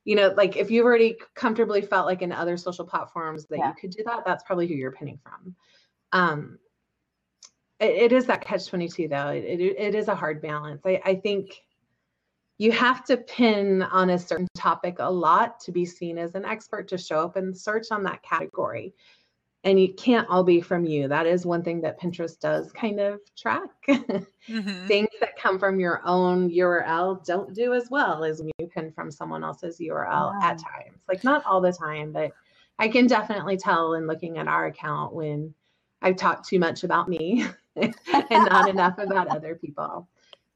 [0.05, 3.69] you know like if you've already comfortably felt like in other social platforms that yeah.
[3.69, 5.55] you could do that that's probably who you're pinning from.
[6.13, 6.59] Um,
[7.81, 9.29] it, it is that catch 22 though.
[9.29, 10.83] It, it, it is a hard balance.
[10.85, 11.63] I, I think
[12.59, 16.45] you have to pin on a certain topic a lot to be seen as an
[16.45, 18.95] expert to show up and search on that category.
[19.65, 21.09] And it can't all be from you.
[21.09, 23.69] That is one thing that pinterest does kind of track.
[24.49, 24.89] Mm-hmm.
[24.89, 28.91] things that come from your own url don't do as well as when you pin
[28.93, 32.33] from someone else's url at times like not all the time but
[32.79, 35.53] i can definitely tell in looking at our account when
[36.03, 37.45] i've talked too much about me
[37.77, 37.95] and
[38.31, 40.09] not enough about other people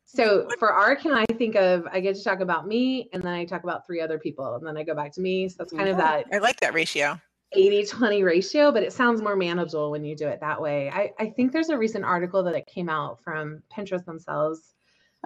[0.07, 3.35] so for our account, I think of I get to talk about me and then
[3.35, 5.49] I talk about three other people and then I go back to me.
[5.49, 7.21] So that's kind of that I like that ratio.
[7.53, 10.91] 80 20 ratio, but it sounds more manageable when you do it that way.
[10.91, 14.75] I, I think there's a recent article that it came out from Pinterest themselves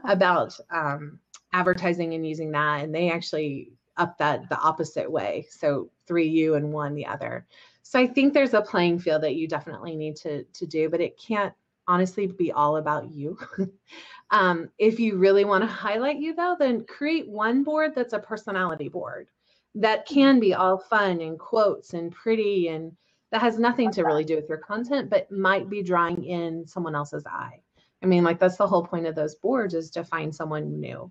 [0.04, 1.18] about um,
[1.52, 2.84] advertising and using that.
[2.84, 5.46] And they actually up that the opposite way.
[5.50, 7.46] So three you and one the other.
[7.82, 11.00] So I think there's a playing field that you definitely need to to do, but
[11.00, 11.52] it can't
[11.86, 13.38] honestly be all about you.
[14.30, 18.18] um, if you really want to highlight you, though, then create one board that's a
[18.18, 19.28] personality board
[19.74, 22.92] that can be all fun and quotes and pretty and
[23.30, 26.96] that has nothing to really do with your content, but might be drawing in someone
[26.96, 27.60] else's eye.
[28.02, 31.10] I mean, like that's the whole point of those boards is to find someone new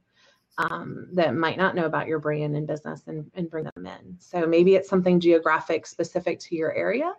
[0.57, 4.15] um, that might not know about your brand and business and, and bring them in.
[4.19, 7.13] So maybe it's something geographic specific to your area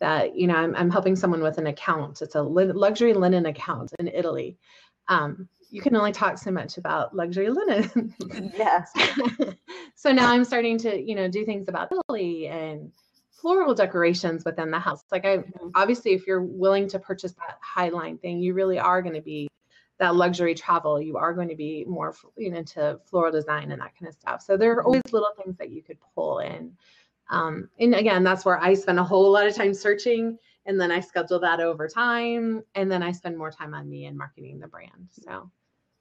[0.00, 2.20] that you know I'm, I'm helping someone with an account.
[2.20, 4.58] It's a luxury linen account in italy.
[5.08, 8.14] Um, you can only talk so much about luxury linen.
[8.56, 8.92] Yes.
[9.96, 12.92] So now i'm starting to you know do things about italy and
[13.44, 15.68] floral decorations within the house like i mm-hmm.
[15.74, 19.46] obviously if you're willing to purchase that highline thing you really are going to be
[19.98, 23.82] that luxury travel you are going to be more you know, into floral design and
[23.82, 24.86] that kind of stuff so there are mm-hmm.
[24.86, 26.72] always little things that you could pull in
[27.30, 30.90] um, and again, that's where I spend a whole lot of time searching and then
[30.90, 34.60] I schedule that over time and then I spend more time on me and marketing
[34.60, 35.08] the brand.
[35.10, 35.50] So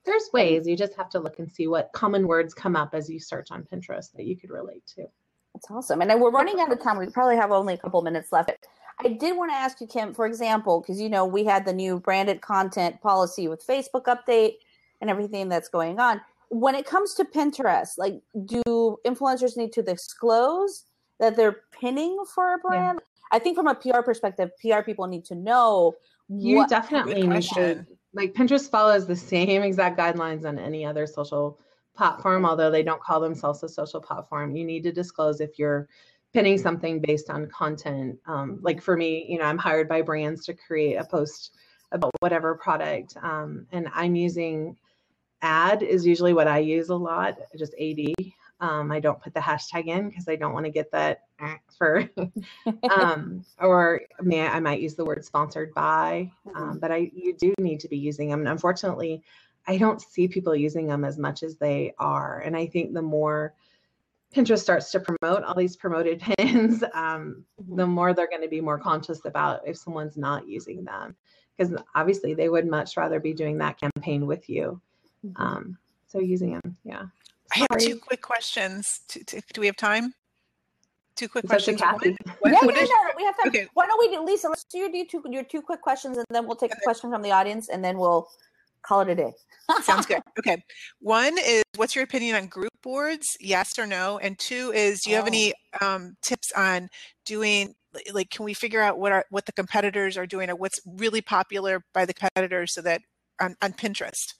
[0.06, 3.10] there's ways you just have to look and see what common words come up as
[3.10, 5.06] you search on Pinterest that you could relate to.
[5.54, 6.02] That's awesome.
[6.02, 6.98] And we're running out of time.
[6.98, 8.52] We probably have only a couple minutes left.
[9.04, 11.74] I did want to ask you, Kim, for example, because you know we had the
[11.74, 14.56] new branded content policy with Facebook update
[15.02, 16.22] and everything that's going on.
[16.50, 20.84] When it comes to Pinterest, like do influencers need to disclose
[21.20, 23.00] that they're pinning for a brand.
[23.02, 23.38] Yeah.
[23.38, 25.96] I think from a PR perspective, PR people need to know.
[26.30, 27.86] You what, definitely need to.
[28.14, 31.60] Like Pinterest follows the same exact guidelines on any other social
[31.96, 34.56] platform, although they don't call themselves a social platform.
[34.56, 35.88] You need to disclose if you're
[36.34, 38.20] pinning something based on content.
[38.26, 41.56] Um, like for me, you know, I'm hired by brands to create a post
[41.92, 44.76] about whatever product, um, and I'm using
[45.44, 48.14] ad is usually what I use a lot, just AD.
[48.60, 51.20] Um, I don't put the hashtag in because I don't want to get that
[51.78, 52.10] for,
[52.98, 57.54] um, or may I might use the word sponsored by, um, but I you do
[57.60, 58.40] need to be using them.
[58.40, 59.22] And unfortunately,
[59.68, 62.40] I don't see people using them as much as they are.
[62.40, 63.54] And I think the more
[64.36, 67.92] Pinterest starts to promote all these promoted pins, um, the mm-hmm.
[67.92, 71.16] more they're going to be more conscious about if someone's not using them.
[71.56, 74.82] because obviously they would much rather be doing that campaign with you.
[75.26, 75.42] Mm-hmm.
[75.42, 77.04] Um, so using them, yeah.
[77.54, 79.02] I have two quick questions.
[79.54, 80.14] do we have time?
[81.16, 81.80] Two quick questions.
[81.80, 82.18] Cathy.
[82.40, 83.48] What, yeah, what yeah, is, no, we have time.
[83.50, 83.68] Okay.
[83.76, 84.50] Why don't we do, Lisa?
[84.50, 87.22] Let's do your two, your two quick questions, and then we'll take a question from
[87.22, 88.28] the audience, and then we'll
[88.86, 89.34] call it a day.
[89.82, 90.22] Sounds good.
[90.40, 90.62] Okay.
[91.00, 93.38] One is what's your opinion on group boards?
[93.40, 94.18] Yes or no?
[94.18, 95.96] And two is do you have any oh.
[95.96, 96.90] um, tips on
[97.26, 97.74] doing
[98.12, 101.22] like can we figure out what are what the competitors are doing or what's really
[101.22, 103.02] popular by the competitors so that
[103.40, 104.34] on, on Pinterest?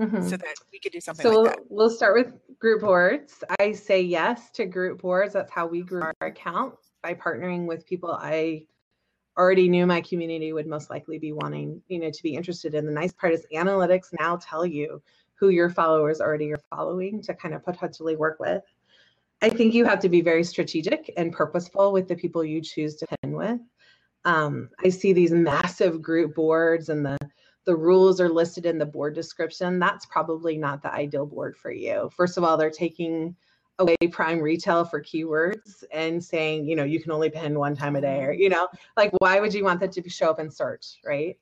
[0.00, 0.28] Mm-hmm.
[0.28, 3.42] So that we could do something so like we'll start with group boards.
[3.58, 5.32] I say yes to group boards.
[5.32, 8.66] That's how we grew our account by partnering with people I
[9.36, 12.86] already knew my community would most likely be wanting, you know, to be interested in.
[12.86, 15.02] The nice part is analytics now tell you
[15.34, 18.62] who your followers already are following to kind of potentially work with.
[19.42, 22.96] I think you have to be very strategic and purposeful with the people you choose
[22.96, 23.60] to pin with.
[24.24, 27.18] Um, I see these massive group boards and the
[27.66, 29.80] the rules are listed in the board description.
[29.80, 32.08] That's probably not the ideal board for you.
[32.16, 33.34] First of all, they're taking
[33.78, 37.96] away prime retail for keywords and saying, you know, you can only pin one time
[37.96, 40.50] a day or, you know, like why would you want that to show up in
[40.50, 41.36] search, right?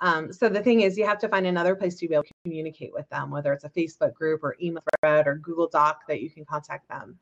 [0.00, 2.30] Um, so the thing is, you have to find another place to be able to
[2.44, 6.20] communicate with them, whether it's a Facebook group or email thread or Google Doc that
[6.20, 7.18] you can contact them.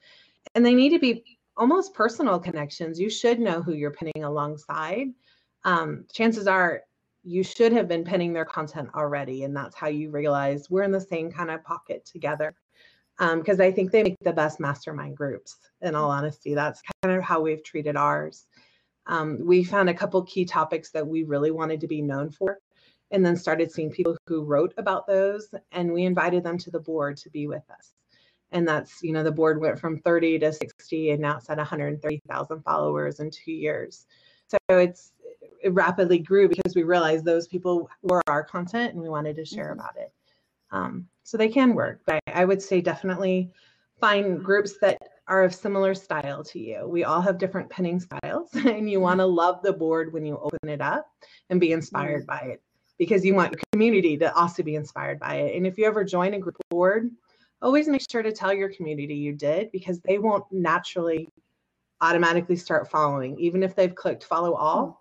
[0.54, 1.24] And they need to be
[1.56, 2.98] almost personal connections.
[2.98, 5.08] You should know who you're pinning alongside.
[5.64, 6.82] Um, chances are
[7.22, 10.92] you should have been pinning their content already, and that's how you realize we're in
[10.92, 12.54] the same kind of pocket together
[13.18, 15.56] because um, I think they make the best mastermind groups.
[15.82, 18.46] In all honesty, that's kind of how we've treated ours.
[19.06, 22.58] Um, we found a couple key topics that we really wanted to be known for,
[23.10, 26.80] and then started seeing people who wrote about those, and we invited them to the
[26.80, 27.92] board to be with us.
[28.52, 31.58] And that's, you know, the board went from 30 to 60, and now it's at
[31.58, 34.06] 130,000 followers in two years.
[34.48, 35.12] So it's
[35.62, 39.44] it rapidly grew because we realized those people were our content, and we wanted to
[39.44, 39.80] share mm-hmm.
[39.80, 40.12] about it.
[40.74, 42.00] Um, so they can work.
[42.04, 43.50] But I would say definitely
[44.00, 46.86] find groups that are of similar style to you.
[46.86, 50.38] We all have different pinning styles, and you want to love the board when you
[50.38, 51.06] open it up
[51.48, 52.46] and be inspired mm-hmm.
[52.46, 52.62] by it
[52.98, 55.56] because you want your community to also be inspired by it.
[55.56, 57.10] And if you ever join a group board,
[57.62, 61.28] always make sure to tell your community you did because they won't naturally
[62.00, 64.86] automatically start following, even if they've clicked follow all.
[64.86, 64.92] Hmm.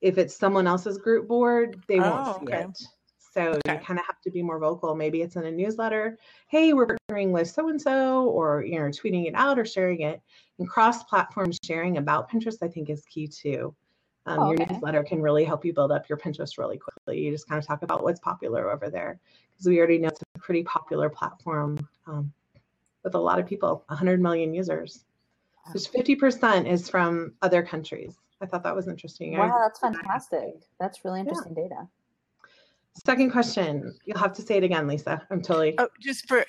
[0.00, 2.62] If it's someone else's group board, they won't oh, see okay.
[2.62, 2.82] it.
[3.30, 3.74] So okay.
[3.74, 4.94] you kind of have to be more vocal.
[4.94, 6.18] Maybe it's in a newsletter.
[6.48, 10.00] Hey, we're partnering with so and so, or you know, tweeting it out or sharing
[10.00, 10.20] it.
[10.58, 13.74] And cross-platform sharing about Pinterest, I think, is key too.
[14.26, 14.64] Um, oh, okay.
[14.64, 17.20] Your newsletter can really help you build up your Pinterest really quickly.
[17.20, 19.18] You just kind of talk about what's popular over there
[19.52, 22.32] because we already know it's a pretty popular platform um,
[23.04, 25.04] with a lot of people, 100 million users.
[25.72, 28.16] Just 50% is from other countries.
[28.40, 29.36] I thought that was interesting.
[29.36, 30.54] Wow, that's fantastic.
[30.80, 31.62] That's really interesting yeah.
[31.62, 31.88] data.
[33.04, 33.94] Second question.
[34.04, 35.22] You'll have to say it again, Lisa.
[35.30, 35.74] I'm totally.
[35.78, 36.44] Oh, just for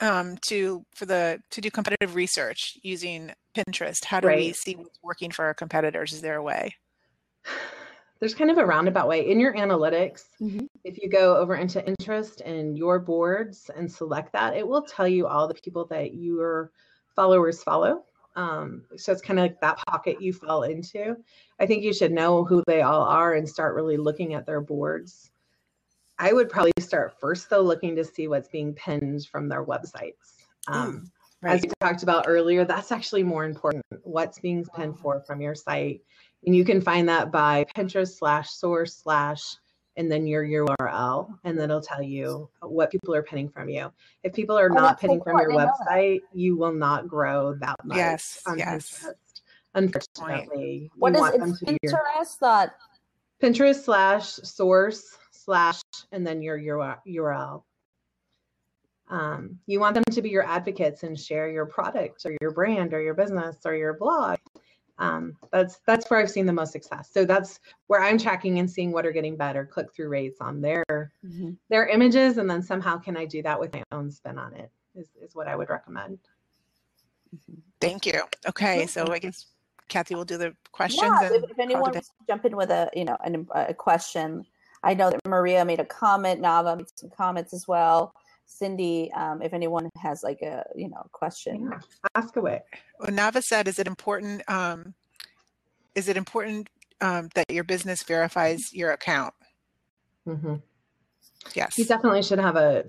[0.00, 4.04] um, to for the to do competitive research using Pinterest.
[4.04, 4.38] How do right.
[4.38, 6.12] we see what's working for our competitors?
[6.12, 6.74] Is there a way?
[8.20, 10.24] There's kind of a roundabout way in your analytics.
[10.40, 10.66] Mm-hmm.
[10.82, 15.06] If you go over into interest and your boards and select that, it will tell
[15.06, 16.70] you all the people that your
[17.14, 18.04] followers follow.
[18.34, 21.16] Um, so it's kind of like that pocket you fall into.
[21.60, 24.60] I think you should know who they all are and start really looking at their
[24.60, 25.30] boards
[26.18, 30.14] I would probably start first, though, looking to see what's being pinned from their websites.
[30.68, 31.10] Um,
[31.42, 31.54] right.
[31.54, 33.84] As we talked about earlier, that's actually more important.
[34.02, 36.02] What's being pinned for from your site,
[36.46, 39.56] and you can find that by Pinterest slash source slash
[39.96, 43.92] and then your URL, and then it'll tell you what people are pinning from you.
[44.22, 47.96] If people are oh, not pinning from your website, you will not grow that much.
[47.96, 49.04] Yes, yes.
[49.04, 49.12] Pinterest.
[49.76, 51.40] Unfortunately, what is it?
[51.40, 52.76] Pinterest your, that
[53.42, 55.80] Pinterest slash source slash
[56.12, 57.62] and then your URL.
[59.08, 62.94] Um, you want them to be your advocates and share your product or your brand
[62.94, 64.38] or your business or your blog.
[64.98, 67.10] Um, that's that's where I've seen the most success.
[67.12, 70.60] So that's where I'm tracking and seeing what are getting better click through rates on
[70.60, 71.50] their mm-hmm.
[71.68, 74.70] their images, and then somehow can I do that with my own spin on it?
[74.94, 76.18] Is is what I would recommend.
[77.34, 77.60] Mm-hmm.
[77.80, 78.22] Thank you.
[78.48, 79.46] Okay, so I guess
[79.88, 81.02] Cathy will do the questions.
[81.20, 84.46] Yeah, if, if anyone wants to jump in with a you know an, a question,
[84.84, 86.42] I know that Maria made a comment.
[86.42, 88.14] Nava made some comments as well.
[88.46, 91.78] Cindy, um, if anyone has like a you know question, yeah.
[92.14, 92.62] ask away.
[93.00, 94.42] Well, Nava said, "Is it important?
[94.48, 94.94] Um,
[95.94, 96.68] is it important
[97.00, 99.34] um, that your business verifies your account?"
[100.28, 100.56] Mm-hmm.
[101.54, 102.84] Yes, you definitely should have a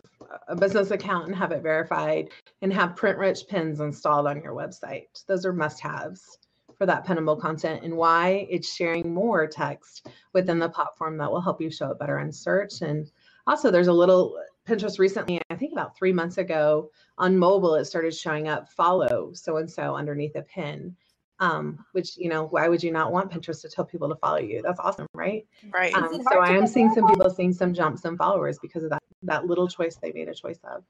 [0.50, 2.30] a business account and have it verified,
[2.62, 5.08] and have print rich pins installed on your website.
[5.28, 6.38] Those are must haves
[6.78, 11.42] for that pinnable content and why it's sharing more text within the platform that will
[11.42, 12.82] help you show it better in search.
[12.82, 13.10] And
[13.48, 17.86] also, there's a little Pinterest recently, I think about three months ago on mobile, it
[17.86, 20.96] started showing up follow so and so underneath a pin.
[21.42, 24.38] Um, which you know, why would you not want Pinterest to tell people to follow
[24.38, 24.62] you?
[24.62, 25.46] That's awesome, right?
[25.70, 25.94] Right.
[25.94, 29.04] Um, so I am seeing some people seeing some jumps in followers because of that
[29.24, 30.86] that little choice they made a choice of.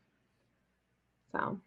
[1.32, 1.60] So,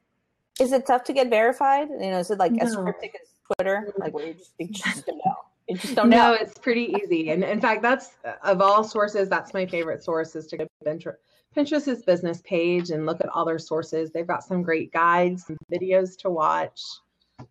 [0.60, 1.88] is it tough to get verified?
[1.90, 2.64] You know, is it like no.
[2.64, 5.36] as cryptic as Twitter, like you just, you just don't know?
[5.68, 6.16] You just don't know.
[6.16, 7.30] No, it's pretty easy.
[7.30, 8.10] And in fact, that's
[8.42, 11.14] of all sources, that's my favorite source is to go to
[11.56, 14.10] Pinterest's business page and look at all their sources.
[14.10, 16.80] They've got some great guides and videos to watch.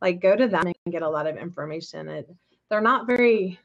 [0.02, 2.10] Like go to them and get a lot of information.
[2.10, 2.30] It,
[2.70, 3.60] they're not very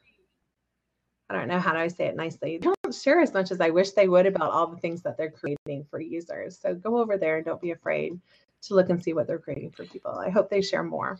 [1.29, 2.57] I don't know how do I say it nicely.
[2.57, 5.17] They don't share as much as I wish they would about all the things that
[5.17, 6.59] they're creating for users.
[6.59, 8.19] So go over there and don't be afraid
[8.63, 10.11] to look and see what they're creating for people.
[10.11, 11.19] I hope they share more.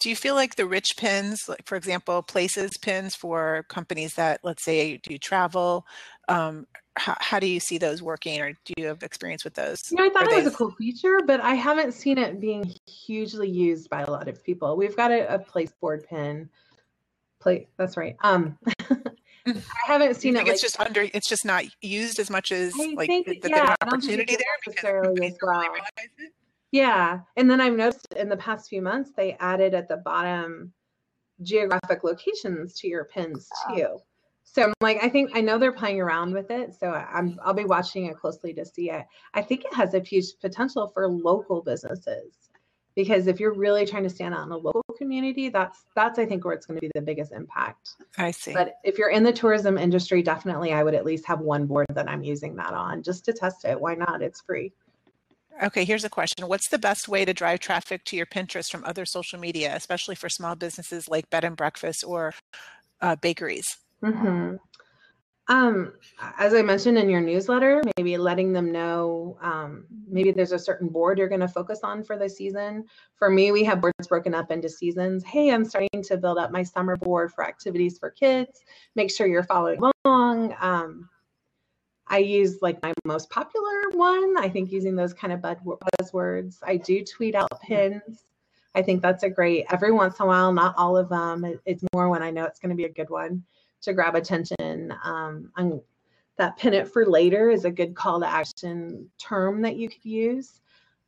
[0.00, 4.40] Do you feel like the rich pins, like for example, places pins for companies that,
[4.44, 5.86] let's say, do travel?
[6.28, 9.90] Um, how, how, do you see those working, or do you have experience with those?
[9.92, 13.48] Know, I thought it was a cool feature, but I haven't seen it being hugely
[13.48, 14.76] used by a lot of people.
[14.76, 16.48] We've got a, a place board pin.
[17.40, 17.68] Play.
[17.76, 18.16] That's right.
[18.20, 18.58] Um,
[19.46, 20.40] I haven't seen it.
[20.40, 21.02] Like, it's just under.
[21.14, 24.46] It's just not used as much as I like think, that yeah, there's opportunity there
[24.66, 25.64] because as well.
[26.72, 27.20] Yeah.
[27.36, 30.72] And then I've noticed in the past few months, they added at the bottom
[31.42, 33.74] geographic locations to your pins ah.
[33.74, 33.98] too.
[34.44, 36.74] So I'm like, I think I know they're playing around with it.
[36.74, 39.04] So I'm I'll be watching it closely to see it.
[39.34, 42.32] I think it has a huge potential for local businesses.
[42.96, 46.26] Because if you're really trying to stand out in a local community, that's that's I
[46.26, 47.90] think where it's going to be the biggest impact.
[48.16, 48.52] I see.
[48.52, 51.86] But if you're in the tourism industry, definitely I would at least have one board
[51.90, 53.78] that I'm using that on just to test it.
[53.78, 54.22] Why not?
[54.22, 54.72] It's free.
[55.62, 56.46] Okay, here's a question.
[56.46, 60.14] What's the best way to drive traffic to your Pinterest from other social media, especially
[60.14, 62.32] for small businesses like bed and breakfast or
[63.00, 63.66] uh, bakeries?
[64.02, 64.56] Mm-hmm.
[65.50, 65.94] Um,
[66.38, 70.88] as I mentioned in your newsletter, maybe letting them know um, maybe there's a certain
[70.88, 72.84] board you're going to focus on for the season.
[73.16, 75.24] For me, we have boards broken up into seasons.
[75.24, 78.60] Hey, I'm starting to build up my summer board for activities for kids.
[78.94, 80.54] Make sure you're following along.
[80.60, 81.08] Um,
[82.08, 84.36] I use like my most popular one.
[84.38, 86.58] I think using those kind of buzzwords.
[86.62, 88.24] I do tweet out pins.
[88.74, 91.58] I think that's a great every once in a while, not all of them.
[91.64, 93.42] It's more when I know it's going to be a good one
[93.82, 94.94] to grab attention.
[95.04, 95.50] Um,
[96.36, 100.04] that pin it for later is a good call to action term that you could
[100.04, 100.60] use.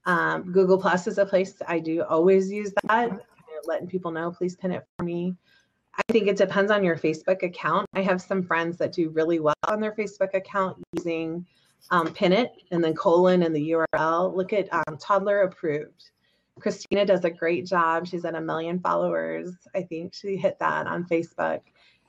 [0.04, 3.20] Um, Google Plus is a place I do always use that,
[3.64, 5.36] letting people know, please pin it for me.
[5.94, 7.86] I think it depends on your Facebook account.
[7.94, 11.46] I have some friends that do really well on their Facebook account using
[11.90, 14.34] um, pin it and then colon and the URL.
[14.34, 16.10] Look at um, toddler approved.
[16.60, 18.06] Christina does a great job.
[18.06, 19.54] She's at a million followers.
[19.74, 21.60] I think she hit that on Facebook,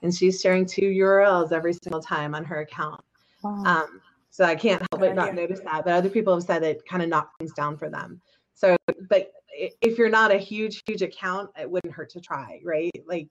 [0.02, 3.02] and she's sharing two URLs every single time on her account.
[3.44, 3.64] Wow.
[3.66, 5.84] Um, so I can't help but not notice that.
[5.84, 8.22] But other people have said it kind of knocks things down for them.
[8.54, 8.78] So,
[9.10, 12.92] but if you're not a huge, huge account, it wouldn't hurt to try, right?
[13.06, 13.30] Like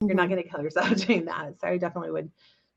[0.00, 1.60] you're not going to kill yourself doing that.
[1.60, 2.30] So I definitely would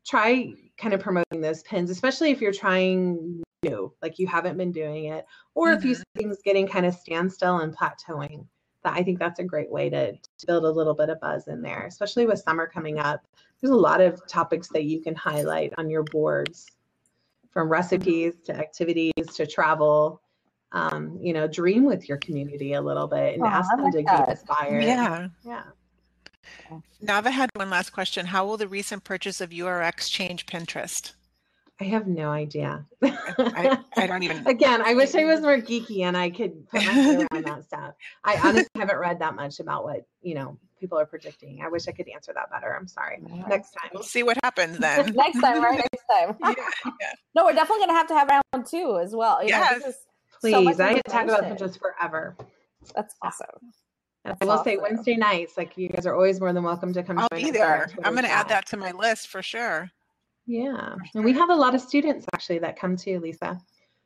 [0.06, 4.72] try kind of promoting those pins, especially if you're trying new, like you haven't been
[4.72, 5.78] doing it, or mm-hmm.
[5.78, 6.02] if you mm-hmm.
[6.18, 8.46] see things getting kind of standstill and plateauing.
[8.82, 11.48] That I think that's a great way to, to build a little bit of buzz
[11.48, 13.20] in there, especially with summer coming up.
[13.60, 16.66] There's a lot of topics that you can highlight on your boards,
[17.50, 20.22] from recipes to activities to travel.
[20.72, 23.92] Um, you know, dream with your community a little bit and oh, ask them like
[23.92, 24.18] to that.
[24.18, 24.84] get inspired.
[24.84, 25.26] Yeah.
[25.44, 25.62] Yeah.
[27.02, 28.26] Nava had one last question.
[28.26, 31.12] How will the recent purchase of URX change Pinterest?
[31.80, 32.84] I have no idea.
[33.02, 34.46] I, I, don't even.
[34.46, 37.64] Again, I wish I was more geeky and I could put my head around that
[37.64, 37.94] stuff.
[38.22, 41.62] I honestly haven't read that much about what you know people are predicting.
[41.64, 42.76] I wish I could answer that better.
[42.76, 43.18] I'm sorry.
[43.48, 43.90] Next time.
[43.94, 45.14] We'll see what happens then.
[45.14, 45.78] Next time, right?
[45.78, 46.36] Next time.
[46.42, 47.12] yeah, yeah.
[47.34, 49.42] No, we're definitely gonna have to have round two as well.
[49.42, 49.80] You yes.
[49.80, 49.92] Know,
[50.40, 50.76] Please.
[50.76, 52.36] So I could talk about Pinterest forever.
[52.94, 53.72] That's awesome.
[54.24, 54.64] And I will awesome.
[54.64, 57.18] say Wednesday nights, like you guys are always more than welcome to come.
[57.18, 57.90] I'll be there.
[58.04, 59.90] I'm going to add that to my list for sure.
[60.46, 63.60] Yeah, and we have a lot of students actually that come to Lisa.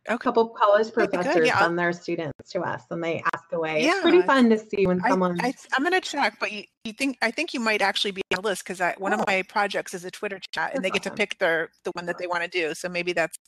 [0.07, 1.59] A couple college professors yeah.
[1.59, 3.83] send their students to us, and they ask away.
[3.83, 3.93] Yeah.
[3.93, 5.41] It's pretty fun to see when someone.
[5.41, 8.21] I, am going to check, but you, you, think I think you might actually be
[8.31, 9.21] on the list because one oh.
[9.21, 11.13] of my projects is a Twitter chat, and they get awesome.
[11.13, 12.75] to pick their the one that they want to do.
[12.75, 13.39] So maybe that's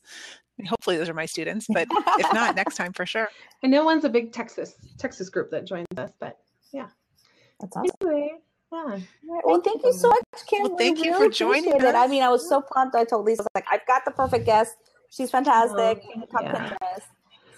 [0.66, 3.28] hopefully those are my students, but if not, next time for sure.
[3.62, 6.45] I know one's a big Texas Texas group that joins us, but yeah.
[7.60, 7.90] That's awesome.
[8.02, 8.34] Anyway,
[8.72, 9.00] yeah.
[9.44, 10.62] Well, thank you so much, Kim.
[10.62, 11.82] Well, thank we you really for joining us.
[11.82, 11.94] It.
[11.94, 12.94] I mean, I was so pumped.
[12.96, 14.76] I told Lisa, I was like, I've got the perfect guest.
[15.08, 16.02] She's fantastic.
[16.04, 16.76] Oh, yeah.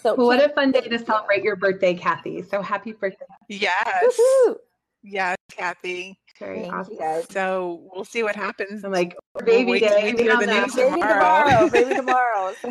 [0.01, 2.43] So, well, what a fun day to celebrate your birthday, Cathy.
[2.43, 3.25] So happy birthday.
[3.49, 4.03] Yes.
[4.03, 4.57] Woo-hoo.
[5.03, 5.38] Yes.
[5.51, 6.19] Cathy.
[6.39, 6.93] Very Thank awesome.
[6.95, 7.27] you guys.
[7.31, 8.85] So we'll see what happens.
[8.85, 10.15] I'm like We'll baby wait to day.
[10.17, 10.65] hear the now.
[10.67, 11.15] news Baby tomorrow.
[11.49, 11.69] tomorrow.
[11.71, 12.55] Baby tomorrow.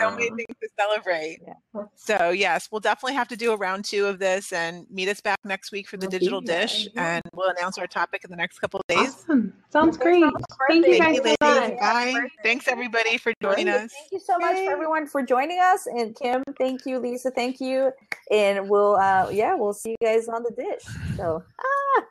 [0.00, 1.38] so many things to celebrate.
[1.46, 1.84] Yeah.
[1.94, 5.20] So yes, we'll definitely have to do a round two of this and meet us
[5.20, 7.14] back next week for the We'll digital there, dish, yeah.
[7.16, 9.10] and we'll announce our topic in the next couple of days.
[9.10, 9.52] Awesome.
[9.70, 10.24] Sounds great.
[10.68, 11.36] Thank you Thank you, so ladies.
[11.40, 11.78] much.
[11.80, 12.14] Bye.
[12.42, 13.92] Thanks everybody for joining Thank us.
[13.92, 14.66] Thank you so much Yay.
[14.66, 15.86] for everyone for joining us.
[15.86, 16.98] And Kim, thank you.
[16.98, 17.92] Lisa, thank you.
[18.30, 20.84] And we'll uh yeah, we'll see you guys on the dish.
[21.16, 22.04] So ah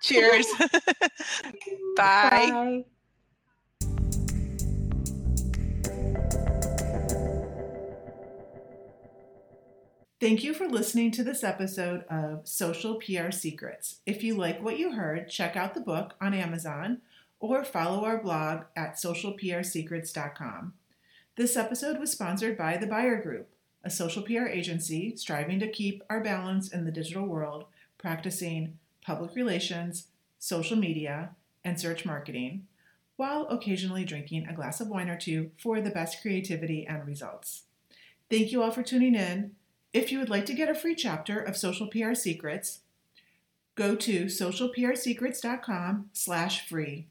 [0.00, 0.46] Cheers.
[1.96, 2.50] Bye.
[2.50, 2.84] Bye.
[10.20, 14.00] Thank you for listening to this episode of Social PR Secrets.
[14.04, 17.00] If you like what you heard, check out the book on Amazon
[17.38, 20.74] or follow our blog at socialprsecrets.com.
[21.36, 23.48] This episode was sponsored by the Buyer Group,
[23.84, 27.64] a social PR agency striving to keep our balance in the digital world,
[27.98, 30.08] practicing public relations,
[30.38, 31.30] social media,
[31.64, 32.66] and search marketing,
[33.16, 37.62] while occasionally drinking a glass of wine or two for the best creativity and results.
[38.30, 39.52] Thank you all for tuning in.
[39.92, 42.80] If you would like to get a free chapter of Social PR Secrets,
[43.74, 47.06] go to socialprsecrets.com slash free.